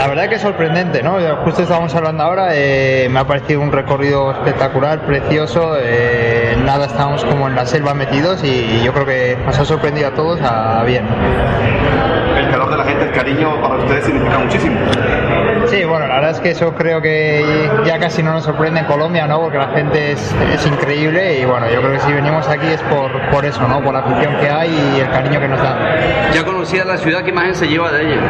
La 0.00 0.06
verdad 0.06 0.30
que 0.30 0.36
es 0.36 0.40
sorprendente, 0.40 1.02
¿no? 1.02 1.18
Justo 1.44 1.60
estábamos 1.60 1.94
hablando 1.94 2.22
ahora, 2.22 2.52
eh, 2.54 3.06
me 3.10 3.20
ha 3.20 3.26
parecido 3.26 3.60
un 3.60 3.70
recorrido 3.70 4.32
espectacular, 4.32 5.04
precioso, 5.04 5.74
eh, 5.78 6.56
nada, 6.64 6.86
estábamos 6.86 7.22
como 7.26 7.46
en 7.48 7.54
la 7.54 7.66
selva 7.66 7.92
metidos 7.92 8.42
y 8.42 8.82
yo 8.82 8.94
creo 8.94 9.04
que 9.04 9.36
nos 9.44 9.58
ha 9.58 9.64
sorprendido 9.66 10.08
a 10.08 10.12
todos 10.12 10.40
a 10.40 10.82
bien. 10.84 11.04
El 12.34 12.50
calor 12.50 12.70
de 12.70 12.78
la 12.78 12.84
gente, 12.84 13.04
el 13.04 13.12
cariño 13.12 13.60
para 13.60 13.74
ustedes 13.74 14.06
significa 14.06 14.38
muchísimo. 14.38 14.80
Sí, 15.66 15.84
bueno, 15.84 16.06
la 16.06 16.16
verdad 16.16 16.30
es 16.30 16.40
que 16.40 16.50
eso 16.50 16.74
creo 16.74 17.00
que 17.00 17.70
ya 17.84 17.98
casi 17.98 18.22
no 18.22 18.32
nos 18.32 18.44
sorprende 18.44 18.80
en 18.80 18.86
Colombia, 18.86 19.26
¿no? 19.26 19.40
Porque 19.40 19.58
la 19.58 19.68
gente 19.68 20.12
es, 20.12 20.34
es 20.54 20.66
increíble 20.66 21.40
y 21.40 21.44
bueno, 21.44 21.70
yo 21.70 21.80
creo 21.80 21.92
que 21.92 22.00
si 22.00 22.12
venimos 22.12 22.48
aquí 22.48 22.66
es 22.66 22.80
por, 22.82 23.10
por 23.30 23.44
eso, 23.44 23.66
¿no? 23.68 23.82
Por 23.82 23.92
la 23.92 24.00
afición 24.00 24.36
que 24.40 24.48
hay 24.48 24.70
y 24.96 25.00
el 25.00 25.10
cariño 25.10 25.40
que 25.40 25.48
nos 25.48 25.62
dan. 25.62 25.78
¿Ya 26.34 26.44
conocía 26.44 26.84
la 26.84 26.96
ciudad? 26.96 27.22
¿Qué 27.22 27.30
imagen 27.30 27.54
se 27.54 27.68
lleva 27.68 27.92
de 27.92 28.02
ella? 28.02 28.20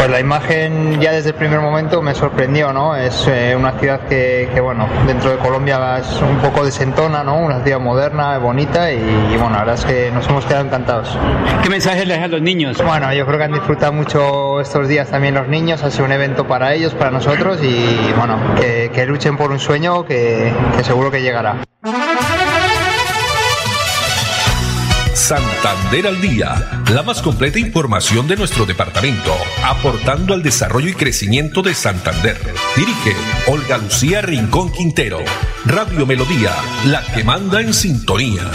Pues 0.00 0.08
la 0.08 0.18
imagen 0.18 0.98
ya 0.98 1.12
desde 1.12 1.28
el 1.28 1.34
primer 1.34 1.60
momento 1.60 2.00
me 2.00 2.14
sorprendió, 2.14 2.72
¿no? 2.72 2.96
Es 2.96 3.28
eh, 3.28 3.54
una 3.54 3.72
ciudad 3.72 4.00
que, 4.08 4.48
que, 4.54 4.58
bueno, 4.58 4.88
dentro 5.06 5.30
de 5.30 5.36
Colombia 5.36 5.98
es 5.98 6.22
un 6.22 6.38
poco 6.38 6.64
desentona, 6.64 7.22
¿no? 7.22 7.36
Una 7.36 7.62
ciudad 7.62 7.80
moderna, 7.80 8.38
bonita 8.38 8.90
y, 8.90 8.96
y, 8.96 9.36
bueno, 9.36 9.50
la 9.50 9.58
verdad 9.58 9.74
es 9.74 9.84
que 9.84 10.10
nos 10.10 10.26
hemos 10.26 10.46
quedado 10.46 10.64
encantados. 10.64 11.18
¿Qué 11.62 11.68
mensaje 11.68 12.06
le 12.06 12.14
dejan 12.14 12.30
a 12.30 12.32
los 12.32 12.40
niños? 12.40 12.82
Bueno, 12.82 13.12
yo 13.12 13.26
creo 13.26 13.36
que 13.36 13.44
han 13.44 13.52
disfrutado 13.52 13.92
mucho 13.92 14.62
estos 14.62 14.88
días 14.88 15.10
también 15.10 15.34
los 15.34 15.48
niños, 15.48 15.82
ha 15.82 15.90
sido 15.90 16.06
un 16.06 16.12
para 16.46 16.74
ellos, 16.74 16.94
para 16.94 17.10
nosotros 17.10 17.58
y 17.62 18.12
bueno, 18.16 18.38
que, 18.56 19.06
luchen 19.06 19.36
por 19.36 19.50
un 19.50 19.58
sueño 19.58 20.04
que 20.04 20.52
seguro 20.82 21.10
que 21.10 21.22
llegará. 21.22 21.62
Santander 25.30 26.08
al 26.08 26.20
Día, 26.20 26.82
la 26.92 27.04
más 27.04 27.22
completa 27.22 27.60
información 27.60 28.26
de 28.26 28.34
nuestro 28.34 28.66
departamento, 28.66 29.32
aportando 29.64 30.34
al 30.34 30.42
desarrollo 30.42 30.88
y 30.88 30.94
crecimiento 30.94 31.62
de 31.62 31.72
Santander. 31.72 32.36
Dirige 32.74 33.14
Olga 33.46 33.78
Lucía 33.78 34.22
Rincón 34.22 34.72
Quintero. 34.72 35.18
Radio 35.66 36.04
Melodía, 36.04 36.52
la 36.86 37.04
que 37.14 37.22
manda 37.22 37.60
en 37.60 37.72
sintonía. 37.72 38.50